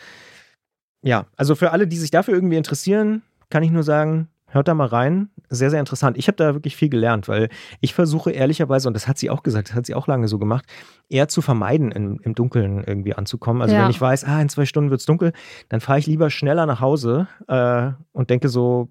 Ja, 1.01 1.27
also 1.37 1.55
für 1.55 1.71
alle, 1.71 1.87
die 1.87 1.97
sich 1.97 2.11
dafür 2.11 2.35
irgendwie 2.35 2.57
interessieren, 2.57 3.23
kann 3.51 3.63
ich 3.63 3.71
nur 3.71 3.85
sagen, 3.85 4.29
hört 4.49 4.67
da 4.67 4.75
mal 4.75 4.89
rein. 4.89 5.29
Sehr, 5.49 5.71
sehr 5.71 5.79
interessant. 5.79 6.19
Ich 6.19 6.27
habe 6.27 6.37
da 6.37 6.55
wirklich 6.55 6.75
viel 6.75 6.89
gelernt, 6.89 7.29
weil 7.29 7.51
ich 7.81 7.95
versuche 7.95 8.33
ehrlicherweise, 8.33 8.89
und 8.89 8.95
das 8.95 9.07
hat 9.07 9.19
sie 9.19 9.31
auch 9.31 9.45
gesagt, 9.45 9.69
das 9.69 9.77
hat 9.77 9.87
sie 9.87 9.95
auch 9.95 10.09
lange 10.09 10.27
so 10.27 10.41
gemacht, 10.41 10.65
eher 11.09 11.29
zu 11.29 11.41
vermeiden, 11.41 11.93
im, 11.93 12.19
im 12.25 12.35
Dunkeln 12.35 12.83
irgendwie 12.83 13.15
anzukommen. 13.15 13.63
Also 13.63 13.77
ja. 13.77 13.85
wenn 13.85 13.91
ich 13.91 14.01
weiß, 14.01 14.25
ah, 14.25 14.43
in 14.43 14.49
zwei 14.49 14.67
Stunden 14.67 14.91
wird 14.91 15.01
es 15.01 15.07
dunkel, 15.07 15.33
dann 15.69 15.81
fahre 15.81 16.01
ich 16.01 16.07
lieber 16.07 16.31
schneller 16.31 16.67
nach 16.67 16.81
Hause 16.81 17.29
äh, 17.47 17.93
und 18.13 18.31
denke 18.31 18.49
so, 18.49 18.89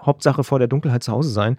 Hauptsache 0.00 0.44
vor 0.44 0.58
der 0.58 0.68
Dunkelheit 0.68 1.02
zu 1.02 1.12
Hause 1.12 1.30
sein. 1.30 1.56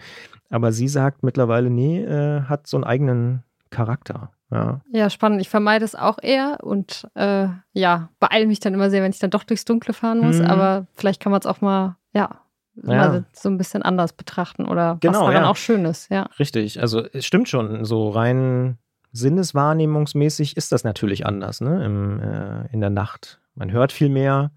Aber 0.49 0.71
sie 0.71 0.87
sagt 0.87 1.23
mittlerweile, 1.23 1.69
nee, 1.69 2.03
äh, 2.03 2.43
hat 2.43 2.67
so 2.67 2.77
einen 2.77 2.83
eigenen 2.83 3.43
Charakter. 3.69 4.31
Ja. 4.51 4.81
ja, 4.91 5.09
spannend. 5.09 5.41
Ich 5.41 5.49
vermeide 5.49 5.83
es 5.83 5.95
auch 5.95 6.19
eher 6.21 6.59
und 6.61 7.07
äh, 7.15 7.47
ja, 7.73 8.09
beeile 8.19 8.45
mich 8.45 8.59
dann 8.59 8.73
immer 8.73 8.89
sehr, 8.89 9.01
wenn 9.01 9.11
ich 9.11 9.19
dann 9.19 9.31
doch 9.31 9.43
durchs 9.43 9.65
Dunkle 9.65 9.93
fahren 9.93 10.19
muss. 10.19 10.39
Mhm. 10.39 10.45
Aber 10.45 10.87
vielleicht 10.93 11.21
kann 11.21 11.31
man 11.31 11.39
es 11.39 11.47
auch 11.47 11.61
mal, 11.61 11.97
ja, 12.13 12.41
ja. 12.83 13.23
So 13.33 13.49
ein 13.49 13.57
bisschen 13.57 13.83
anders 13.83 14.13
betrachten 14.13 14.65
oder 14.65 14.97
genau, 14.99 15.21
was 15.21 15.27
daran 15.27 15.43
ja. 15.43 15.49
auch 15.49 15.55
schön 15.55 15.85
ist, 15.85 16.11
ja. 16.11 16.27
Richtig, 16.37 16.81
also 16.81 17.03
es 17.13 17.25
stimmt 17.25 17.49
schon, 17.49 17.85
so 17.85 18.09
rein 18.09 18.77
sinneswahrnehmungsmäßig 19.13 20.57
ist 20.57 20.71
das 20.71 20.83
natürlich 20.83 21.25
anders, 21.25 21.61
ne? 21.61 21.85
Im, 21.85 22.19
äh, 22.19 22.67
in 22.73 22.81
der 22.81 22.89
Nacht. 22.89 23.39
Man 23.55 23.71
hört 23.71 23.93
viel 23.93 24.09
mehr, 24.09 24.51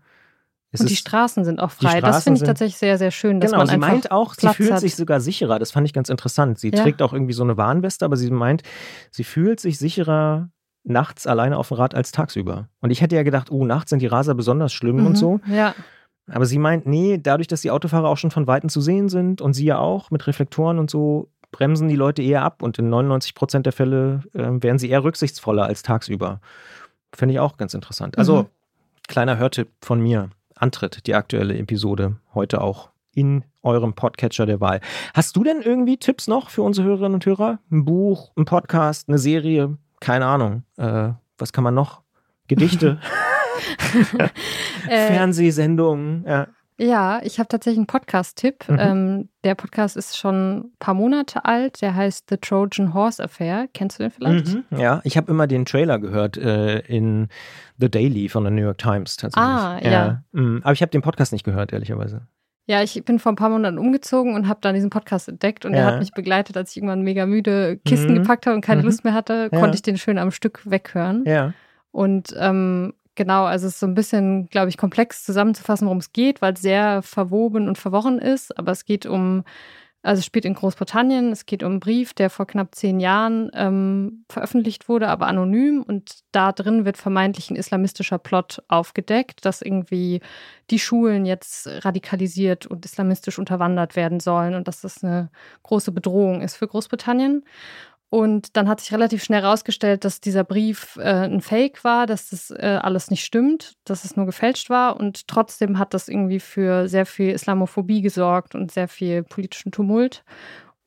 es 0.70 0.80
und 0.80 0.90
die 0.90 0.96
Straßen 0.96 1.44
sind 1.44 1.60
auch 1.60 1.70
frei. 1.70 2.00
Das 2.00 2.24
finde 2.24 2.40
ich 2.40 2.46
tatsächlich 2.46 2.76
sehr, 2.76 2.98
sehr 2.98 3.10
schön. 3.10 3.40
Dass 3.40 3.50
genau, 3.52 3.60
man 3.64 3.68
sie 3.68 3.76
meint 3.78 4.10
auch, 4.10 4.36
Platz 4.36 4.56
sie 4.56 4.62
fühlt 4.62 4.72
hat. 4.74 4.80
sich 4.80 4.96
sogar 4.96 5.20
sicherer. 5.20 5.58
Das 5.58 5.70
fand 5.70 5.86
ich 5.86 5.92
ganz 5.94 6.08
interessant. 6.10 6.58
Sie 6.58 6.70
ja. 6.70 6.82
trägt 6.82 7.00
auch 7.02 7.12
irgendwie 7.12 7.32
so 7.32 7.42
eine 7.42 7.56
Warnweste, 7.56 8.04
aber 8.04 8.16
sie 8.16 8.30
meint, 8.30 8.62
sie 9.10 9.24
fühlt 9.24 9.60
sich 9.60 9.78
sicherer 9.78 10.50
nachts 10.84 11.26
alleine 11.26 11.56
auf 11.56 11.68
dem 11.68 11.78
Rad 11.78 11.94
als 11.94 12.12
tagsüber. 12.12 12.68
Und 12.80 12.90
ich 12.90 13.00
hätte 13.00 13.16
ja 13.16 13.22
gedacht, 13.22 13.50
oh, 13.50 13.64
nachts 13.64 13.90
sind 13.90 14.00
die 14.00 14.06
Raser 14.06 14.34
besonders 14.34 14.72
schlimm 14.72 14.96
Mhm, 14.96 15.06
und 15.06 15.14
so. 15.16 15.40
Ja. 15.46 15.74
Aber 16.30 16.44
sie 16.44 16.58
meint, 16.58 16.86
nee, 16.86 17.18
dadurch, 17.22 17.46
dass 17.46 17.62
die 17.62 17.70
Autofahrer 17.70 18.08
auch 18.08 18.18
schon 18.18 18.30
von 18.30 18.46
Weitem 18.46 18.68
zu 18.68 18.80
sehen 18.82 19.08
sind 19.08 19.40
und 19.40 19.54
sie 19.54 19.64
ja 19.64 19.78
auch 19.78 20.10
mit 20.10 20.26
Reflektoren 20.26 20.78
und 20.78 20.90
so, 20.90 21.30
bremsen 21.50 21.88
die 21.88 21.96
Leute 21.96 22.20
eher 22.22 22.42
ab 22.42 22.62
und 22.62 22.78
in 22.78 22.90
99 22.90 23.34
Prozent 23.34 23.64
der 23.64 23.72
Fälle 23.72 24.20
äh, 24.34 24.48
wären 24.62 24.78
sie 24.78 24.90
eher 24.90 25.02
rücksichtsvoller 25.02 25.64
als 25.64 25.82
tagsüber. 25.82 26.40
Finde 27.14 27.32
ich 27.34 27.40
auch 27.40 27.56
ganz 27.56 27.72
interessant. 27.72 28.18
Also, 28.18 28.42
Mhm. 28.42 28.46
kleiner 29.08 29.38
Hörtipp 29.38 29.68
von 29.82 30.00
mir. 30.00 30.28
Antritt, 30.60 31.06
die 31.06 31.14
aktuelle 31.14 31.56
Episode, 31.56 32.16
heute 32.34 32.60
auch 32.60 32.90
in 33.14 33.44
eurem 33.62 33.94
Podcatcher 33.94 34.46
der 34.46 34.60
Wahl. 34.60 34.80
Hast 35.14 35.36
du 35.36 35.44
denn 35.44 35.60
irgendwie 35.62 35.96
Tipps 35.96 36.28
noch 36.28 36.50
für 36.50 36.62
unsere 36.62 36.86
Hörerinnen 36.86 37.14
und 37.14 37.26
Hörer? 37.26 37.58
Ein 37.70 37.84
Buch, 37.84 38.32
ein 38.36 38.44
Podcast, 38.44 39.08
eine 39.08 39.18
Serie? 39.18 39.76
Keine 40.00 40.26
Ahnung. 40.26 40.64
Äh, 40.76 41.10
was 41.36 41.52
kann 41.52 41.64
man 41.64 41.74
noch? 41.74 42.02
Gedichte, 42.48 43.00
Äh, 44.88 45.08
Fernsehsendungen. 45.08 46.24
Ja. 46.26 46.46
Ja, 46.80 47.20
ich 47.24 47.38
habe 47.40 47.48
tatsächlich 47.48 47.78
einen 47.78 47.86
Podcast-Tipp. 47.88 48.68
Mhm. 48.68 48.78
Ähm, 48.78 49.28
der 49.42 49.56
Podcast 49.56 49.96
ist 49.96 50.16
schon 50.16 50.58
ein 50.58 50.72
paar 50.78 50.94
Monate 50.94 51.44
alt. 51.44 51.82
Der 51.82 51.94
heißt 51.96 52.26
The 52.30 52.36
Trojan 52.36 52.94
Horse 52.94 53.22
Affair. 53.22 53.68
Kennst 53.74 53.98
du 53.98 54.04
den 54.04 54.12
vielleicht? 54.12 54.46
Mhm. 54.54 54.64
Ja, 54.78 55.00
ich 55.02 55.16
habe 55.16 55.30
immer 55.30 55.48
den 55.48 55.64
Trailer 55.64 55.98
gehört 55.98 56.36
äh, 56.36 56.78
in 56.80 57.28
The 57.78 57.90
Daily 57.90 58.28
von 58.28 58.44
der 58.44 58.52
New 58.52 58.62
York 58.62 58.78
Times 58.78 59.16
tatsächlich. 59.16 59.48
Ah, 59.50 59.80
ja. 59.82 60.22
Mhm. 60.32 60.60
Aber 60.62 60.72
ich 60.72 60.80
habe 60.82 60.90
den 60.90 61.02
Podcast 61.02 61.32
nicht 61.32 61.44
gehört, 61.44 61.72
ehrlicherweise. 61.72 62.22
Ja, 62.66 62.82
ich 62.82 63.02
bin 63.04 63.18
vor 63.18 63.32
ein 63.32 63.36
paar 63.36 63.48
Monaten 63.48 63.78
umgezogen 63.78 64.34
und 64.34 64.46
habe 64.46 64.60
dann 64.60 64.74
diesen 64.74 64.90
Podcast 64.90 65.28
entdeckt 65.28 65.64
und 65.64 65.72
Ja. 65.72 65.78
der 65.78 65.86
hat 65.86 65.98
mich 66.00 66.12
begleitet, 66.12 66.56
als 66.56 66.70
ich 66.70 66.76
irgendwann 66.76 67.02
mega 67.02 67.26
müde 67.26 67.78
Kisten 67.84 68.12
Mhm. 68.12 68.16
gepackt 68.22 68.46
habe 68.46 68.54
und 68.54 68.60
keine 68.60 68.82
Mhm. 68.82 68.86
Lust 68.86 69.02
mehr 69.04 69.14
hatte, 69.14 69.48
Ja. 69.50 69.58
konnte 69.58 69.74
ich 69.74 69.82
den 69.82 69.96
schön 69.96 70.18
am 70.18 70.30
Stück 70.30 70.60
weghören. 70.70 71.24
Ja. 71.26 71.54
Und 71.90 72.34
ähm, 72.38 72.92
genau, 73.18 73.44
also 73.44 73.66
es 73.66 73.74
ist 73.74 73.80
so 73.80 73.86
ein 73.86 73.94
bisschen, 73.94 74.48
glaube 74.48 74.70
ich, 74.70 74.78
komplex 74.78 75.24
zusammenzufassen, 75.24 75.86
worum 75.86 75.98
es 75.98 76.12
geht, 76.12 76.40
weil 76.40 76.54
es 76.54 76.62
sehr 76.62 77.02
verwoben 77.02 77.68
und 77.68 77.76
verworren 77.76 78.18
ist. 78.18 78.56
Aber 78.56 78.72
es 78.72 78.84
geht 78.84 79.06
um, 79.06 79.42
also 80.02 80.20
es 80.20 80.24
spielt 80.24 80.44
in 80.44 80.54
Großbritannien, 80.54 81.32
es 81.32 81.44
geht 81.44 81.64
um 81.64 81.72
einen 81.72 81.80
Brief, 81.80 82.14
der 82.14 82.30
vor 82.30 82.46
knapp 82.46 82.76
zehn 82.76 83.00
Jahren 83.00 83.50
ähm, 83.54 84.24
veröffentlicht 84.30 84.88
wurde, 84.88 85.08
aber 85.08 85.26
anonym. 85.26 85.82
Und 85.82 86.20
da 86.30 86.52
drin 86.52 86.84
wird 86.84 86.96
vermeintlich 86.96 87.50
ein 87.50 87.56
islamistischer 87.56 88.18
Plot 88.18 88.62
aufgedeckt, 88.68 89.44
dass 89.44 89.62
irgendwie 89.62 90.20
die 90.70 90.78
Schulen 90.78 91.26
jetzt 91.26 91.68
radikalisiert 91.84 92.66
und 92.66 92.84
islamistisch 92.84 93.38
unterwandert 93.40 93.96
werden 93.96 94.20
sollen 94.20 94.54
und 94.54 94.68
dass 94.68 94.80
das 94.80 95.02
eine 95.02 95.28
große 95.64 95.90
Bedrohung 95.90 96.40
ist 96.40 96.54
für 96.54 96.68
Großbritannien. 96.68 97.42
Und 98.10 98.56
dann 98.56 98.68
hat 98.68 98.80
sich 98.80 98.92
relativ 98.92 99.22
schnell 99.22 99.42
herausgestellt, 99.42 100.04
dass 100.04 100.20
dieser 100.20 100.42
Brief 100.42 100.96
äh, 100.96 101.26
ein 101.26 101.42
Fake 101.42 101.84
war, 101.84 102.06
dass 102.06 102.30
das 102.30 102.50
äh, 102.50 102.78
alles 102.80 103.10
nicht 103.10 103.24
stimmt, 103.24 103.74
dass 103.84 104.04
es 104.04 104.16
nur 104.16 104.24
gefälscht 104.24 104.70
war. 104.70 104.98
Und 104.98 105.28
trotzdem 105.28 105.78
hat 105.78 105.92
das 105.92 106.08
irgendwie 106.08 106.40
für 106.40 106.88
sehr 106.88 107.04
viel 107.04 107.30
Islamophobie 107.30 108.00
gesorgt 108.00 108.54
und 108.54 108.72
sehr 108.72 108.88
viel 108.88 109.24
politischen 109.24 109.72
Tumult. 109.72 110.24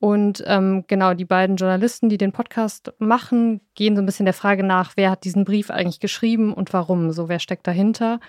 Und 0.02 0.44
ähm, 0.48 0.84
genau, 0.88 1.14
die 1.14 1.26
beiden 1.26 1.58
Journalisten, 1.58 2.10
die 2.10 2.18
den 2.18 2.32
Podcast 2.32 2.92
machen, 2.98 3.62
gehen 3.76 3.96
so 3.96 4.02
ein 4.02 4.08
bisschen 4.08 4.26
der 4.26 4.34
Frage 4.34 4.64
nach, 4.64 4.94
wer 4.96 5.12
hat 5.12 5.24
diesen 5.26 5.46
Brief 5.46 5.70
eigentlich 5.70 6.00
geschrieben 6.00 6.56
und 6.56 6.74
warum, 6.74 7.12
so 7.12 7.30
wer 7.30 7.38
steckt 7.38 7.68
dahinter. 7.68 8.20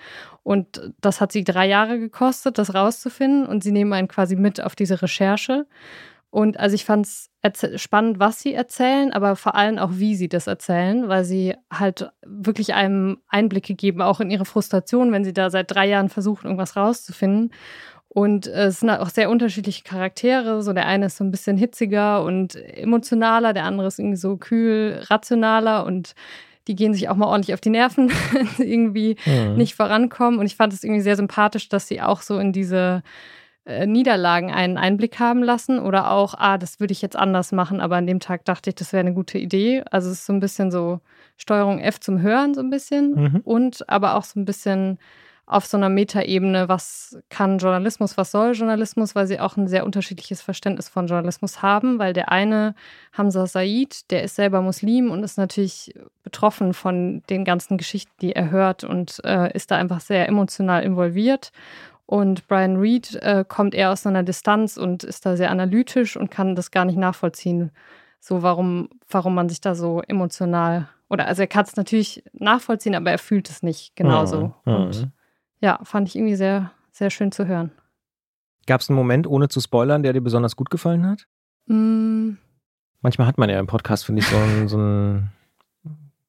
Und 0.43 0.93
das 1.01 1.19
hat 1.19 1.31
sie 1.31 1.43
drei 1.43 1.67
Jahre 1.67 1.97
gekostet, 1.97 2.59
das 2.59 2.75
rauszufinden. 2.75 3.47
Und 3.47 3.63
sie 3.63 3.71
nehmen 3.71 3.91
einen 3.91 4.07
quasi 4.07 4.35
mit 4.35 4.61
auf 4.61 4.75
diese 4.75 5.01
Recherche. 5.01 5.65
Und 6.33 6.59
also 6.59 6.73
ich 6.73 6.83
fand 6.83 7.05
es 7.05 7.29
spannend, 7.79 8.17
was 8.19 8.39
sie 8.39 8.55
erzählen, 8.55 9.13
aber 9.13 9.35
vor 9.35 9.53
allem 9.53 9.77
auch, 9.77 9.91
wie 9.93 10.15
sie 10.15 10.27
das 10.29 10.47
erzählen, 10.47 11.07
weil 11.07 11.25
sie 11.25 11.53
halt 11.71 12.09
wirklich 12.25 12.73
einem 12.73 13.19
Einblicke 13.27 13.75
geben, 13.75 14.01
auch 14.01 14.19
in 14.19 14.31
ihre 14.31 14.45
Frustration, 14.45 15.11
wenn 15.11 15.23
sie 15.23 15.33
da 15.33 15.51
seit 15.51 15.69
drei 15.69 15.87
Jahren 15.87 16.09
versuchen, 16.09 16.47
irgendwas 16.47 16.75
rauszufinden. 16.75 17.53
Und 18.07 18.47
äh, 18.47 18.65
es 18.65 18.79
sind 18.79 18.89
halt 18.89 19.01
auch 19.01 19.09
sehr 19.09 19.29
unterschiedliche 19.29 19.83
Charaktere. 19.83 20.63
So 20.63 20.73
der 20.73 20.87
eine 20.87 21.05
ist 21.05 21.17
so 21.17 21.23
ein 21.23 21.29
bisschen 21.29 21.55
hitziger 21.55 22.23
und 22.23 22.55
emotionaler, 22.55 23.53
der 23.53 23.65
andere 23.65 23.85
ist 23.85 23.99
irgendwie 23.99 24.17
so 24.17 24.35
kühl, 24.37 25.03
rationaler 25.11 25.85
und 25.85 26.15
die 26.67 26.75
gehen 26.75 26.95
sich 26.95 27.09
auch 27.09 27.15
mal 27.15 27.27
ordentlich 27.27 27.53
auf 27.53 27.61
die 27.61 27.69
Nerven, 27.69 28.09
wenn 28.31 28.47
sie 28.47 28.73
irgendwie 28.73 29.17
Mhm. 29.27 29.55
nicht 29.57 29.75
vorankommen. 29.75 30.39
Und 30.39 30.47
ich 30.47 30.55
fand 30.55 30.73
es 30.73 30.83
irgendwie 30.83 31.01
sehr 31.01 31.15
sympathisch, 31.15 31.69
dass 31.69 31.87
sie 31.87 32.01
auch 32.01 32.23
so 32.23 32.39
in 32.39 32.53
diese 32.53 33.03
äh, 33.65 33.85
Niederlagen 33.85 34.51
einen 34.51 34.77
Einblick 34.77 35.19
haben 35.19 35.41
lassen 35.43 35.79
oder 35.79 36.11
auch, 36.11 36.33
ah, 36.37 36.57
das 36.57 36.79
würde 36.79 36.91
ich 36.91 37.01
jetzt 37.01 37.15
anders 37.15 37.51
machen, 37.51 37.79
aber 37.79 37.95
an 37.95 38.07
dem 38.07 38.19
Tag 38.19 38.45
dachte 38.45 38.69
ich, 38.71 38.75
das 38.75 38.91
wäre 38.93 39.01
eine 39.01 39.13
gute 39.13 39.37
Idee. 39.37 39.83
Also 39.89 40.09
es 40.09 40.19
ist 40.19 40.25
so 40.25 40.33
ein 40.33 40.39
bisschen 40.39 40.71
so 40.71 40.99
Steuerung 41.37 41.79
F 41.79 41.99
zum 41.99 42.21
Hören 42.21 42.53
so 42.53 42.61
ein 42.61 42.69
bisschen 42.69 43.11
Mhm. 43.15 43.41
und 43.43 43.89
aber 43.89 44.15
auch 44.15 44.23
so 44.23 44.39
ein 44.39 44.45
bisschen 44.45 44.99
auf 45.45 45.65
so 45.65 45.75
einer 45.75 45.89
Metaebene, 45.89 46.69
was 46.69 47.17
kann 47.29 47.57
Journalismus, 47.57 48.15
was 48.15 48.31
soll 48.31 48.53
Journalismus, 48.53 49.13
weil 49.13 49.27
sie 49.27 49.41
auch 49.41 49.57
ein 49.57 49.67
sehr 49.67 49.85
unterschiedliches 49.85 50.41
Verständnis 50.41 50.87
von 50.87 51.07
Journalismus 51.07 51.61
haben, 51.61 51.99
weil 51.99 52.13
der 52.13 52.31
eine, 52.31 52.75
Hamza 53.11 53.45
Said, 53.45 54.09
der 54.09 54.23
ist 54.23 54.35
selber 54.35 54.61
Muslim 54.61 55.11
und 55.11 55.21
ist 55.21 55.37
natürlich 55.37 55.93
betroffen 56.23 56.73
von 56.73 57.23
den 57.29 57.43
ganzen 57.43 57.77
Geschichten, 57.77 58.13
die 58.21 58.33
er 58.33 58.51
hört 58.51 58.85
und 58.85 59.19
äh, 59.25 59.53
ist 59.53 59.69
da 59.69 59.75
einfach 59.75 59.99
sehr 59.99 60.29
emotional 60.29 60.81
involviert. 60.81 61.51
Und 62.13 62.47
Brian 62.47 62.75
Reed 62.77 63.15
äh, 63.23 63.43
kommt 63.47 63.73
eher 63.73 63.91
aus 63.91 64.05
einer 64.05 64.21
Distanz 64.21 64.77
und 64.77 65.03
ist 65.03 65.25
da 65.25 65.35
sehr 65.35 65.49
analytisch 65.49 66.15
und 66.15 66.29
kann 66.29 66.53
das 66.53 66.69
gar 66.69 66.85
nicht 66.85 66.95
nachvollziehen, 66.95 67.71
so 68.19 68.43
warum, 68.43 68.89
warum 69.09 69.33
man 69.33 69.49
sich 69.49 69.61
da 69.61 69.73
so 69.73 69.99
emotional 70.07 70.89
oder 71.09 71.25
also 71.25 71.41
er 71.41 71.47
kann 71.47 71.65
es 71.65 71.75
natürlich 71.75 72.23
nachvollziehen, 72.33 72.93
aber 72.93 73.09
er 73.09 73.17
fühlt 73.17 73.49
es 73.49 73.63
nicht 73.63 73.95
genauso. 73.95 74.53
Mhm. 74.63 74.75
Und 74.75 75.09
ja, 75.59 75.79
fand 75.81 76.07
ich 76.07 76.15
irgendwie 76.15 76.35
sehr, 76.35 76.69
sehr 76.91 77.09
schön 77.09 77.31
zu 77.31 77.47
hören. 77.47 77.71
Gab 78.67 78.81
es 78.81 78.91
einen 78.91 78.97
Moment, 78.97 79.25
ohne 79.25 79.47
zu 79.47 79.59
spoilern, 79.59 80.03
der 80.03 80.13
dir 80.13 80.21
besonders 80.21 80.55
gut 80.55 80.69
gefallen 80.69 81.07
hat? 81.07 81.25
Mm, 81.65 82.33
Manchmal 83.01 83.25
hat 83.25 83.39
man 83.39 83.49
ja 83.49 83.59
im 83.59 83.65
Podcast, 83.65 84.05
finde 84.05 84.21
ich, 84.21 84.27
so 84.27 84.37
einen, 84.37 84.67
so 84.67 84.77
einen 84.77 85.31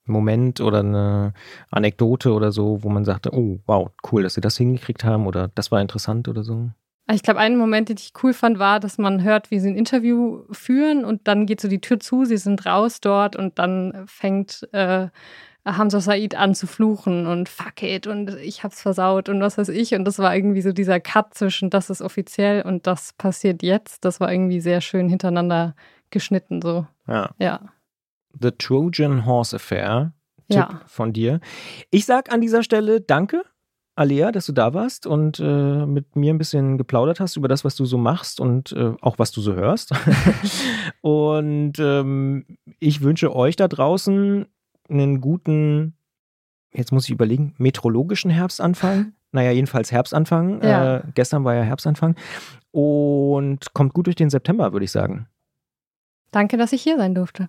Moment 0.07 0.61
oder 0.61 0.81
eine 0.81 1.33
Anekdote 1.71 2.33
oder 2.33 2.53
so, 2.53 2.83
wo 2.83 2.89
man 2.89 3.05
sagte, 3.05 3.35
oh, 3.35 3.59
wow, 3.67 3.91
cool, 4.11 4.23
dass 4.23 4.35
sie 4.35 4.41
das 4.41 4.57
hingekriegt 4.57 5.05
haben 5.05 5.27
oder 5.27 5.49
das 5.55 5.71
war 5.71 5.81
interessant 5.81 6.29
oder 6.29 6.43
so. 6.43 6.71
ich 7.13 7.23
glaube, 7.23 7.41
ein 7.41 7.57
Moment, 7.57 7.89
den 7.89 7.97
ich 7.99 8.13
cool 8.23 8.35
fand, 8.35 8.59
war, 8.59 8.81
dass 8.81 8.99
man 8.99 9.23
hört, 9.23 9.51
wie 9.51 9.61
sie 9.61 9.71
ein 9.71 9.77
Interview 9.77 10.43
führen 10.51 11.05
und 11.05 11.27
dann 11.27 11.47
geht 11.47 11.61
so 11.61 11.69
die 11.69 11.81
Tür 11.81 12.01
zu, 12.01 12.25
sie 12.25 12.37
sind 12.37 12.67
raus 12.67 13.01
dort 13.01 13.37
und 13.37 13.59
dann 13.59 14.05
fängt 14.07 14.69
äh, 14.73 15.09
Hamza 15.65 16.01
Said 16.01 16.35
an 16.35 16.55
zu 16.55 16.67
fluchen 16.67 17.27
und 17.27 17.49
fuck 17.49 17.83
it 17.83 18.07
und 18.07 18.35
ich 18.37 18.65
hab's 18.65 18.83
versaut 18.83 19.29
und 19.29 19.41
was 19.41 19.57
weiß 19.57 19.71
ich. 19.71 19.95
Und 19.95 20.05
das 20.05 20.19
war 20.19 20.35
irgendwie 20.37 20.61
so 20.61 20.73
dieser 20.73 21.01
Cut 21.01 21.33
zwischen 21.35 21.71
das 21.71 21.89
ist 21.89 22.03
offiziell 22.03 22.63
und 22.63 22.87
das 22.87 23.15
passiert 23.15 23.63
jetzt. 23.63 24.05
Das 24.05 24.21
war 24.21 24.31
irgendwie 24.31 24.61
sehr 24.61 24.83
schön 24.83 25.09
hintereinander 25.09 25.75
geschnitten 26.11 26.61
so. 26.61 26.87
Ja. 27.07 27.31
Ja. 27.39 27.61
The 28.41 28.53
Trojan 28.53 29.27
Horse 29.27 29.57
Affair. 29.57 30.13
Ja. 30.49 30.83
von 30.87 31.15
dir. 31.15 31.41
Ich 31.91 32.05
sag 32.05 32.31
an 32.31 32.43
dieser 32.43 32.63
Stelle 32.63 33.01
Danke, 33.01 33.43
Alea, 33.97 34.33
dass 34.33 34.47
du 34.47 34.53
da 34.53 34.75
warst 34.75 35.07
und 35.07 35.39
äh, 35.39 35.87
mit 35.87 36.17
mir 36.17 36.35
ein 36.35 36.39
bisschen 36.39 36.79
geplaudert 36.79 37.21
hast 37.21 37.37
über 37.37 37.47
das, 37.47 37.65
was 37.65 37.77
du 37.77 37.85
so 37.85 37.97
machst 37.97 38.41
und 38.41 38.73
äh, 38.73 38.95
auch 39.01 39.19
was 39.19 39.31
du 39.31 39.41
so 39.41 39.55
hörst. 39.55 39.93
und 41.01 41.79
ähm, 41.79 42.45
ich 42.81 43.03
wünsche 43.03 43.35
euch 43.35 43.55
da 43.55 43.69
draußen 43.69 44.47
einen 44.89 45.21
guten, 45.21 45.97
jetzt 46.73 46.93
muss 46.93 47.05
ich 47.05 47.13
überlegen, 47.13 47.55
meteorologischen 47.59 48.31
Herbstanfang. 48.31 49.13
Naja, 49.31 49.53
jedenfalls 49.53 49.93
Herbstanfang. 49.93 50.63
Ja. 50.63 50.97
Äh, 50.97 51.03
gestern 51.15 51.45
war 51.45 51.55
ja 51.55 51.63
Herbstanfang. 51.63 52.17
Und 52.73 53.75
kommt 53.75 53.95
gut 53.95 54.07
durch 54.07 54.17
den 54.17 54.31
September, 54.31 54.73
würde 54.73 54.85
ich 54.85 54.93
sagen. 54.93 55.29
Danke, 56.33 56.57
dass 56.57 56.73
ich 56.73 56.83
hier 56.83 56.97
sein 56.97 57.15
durfte. 57.15 57.49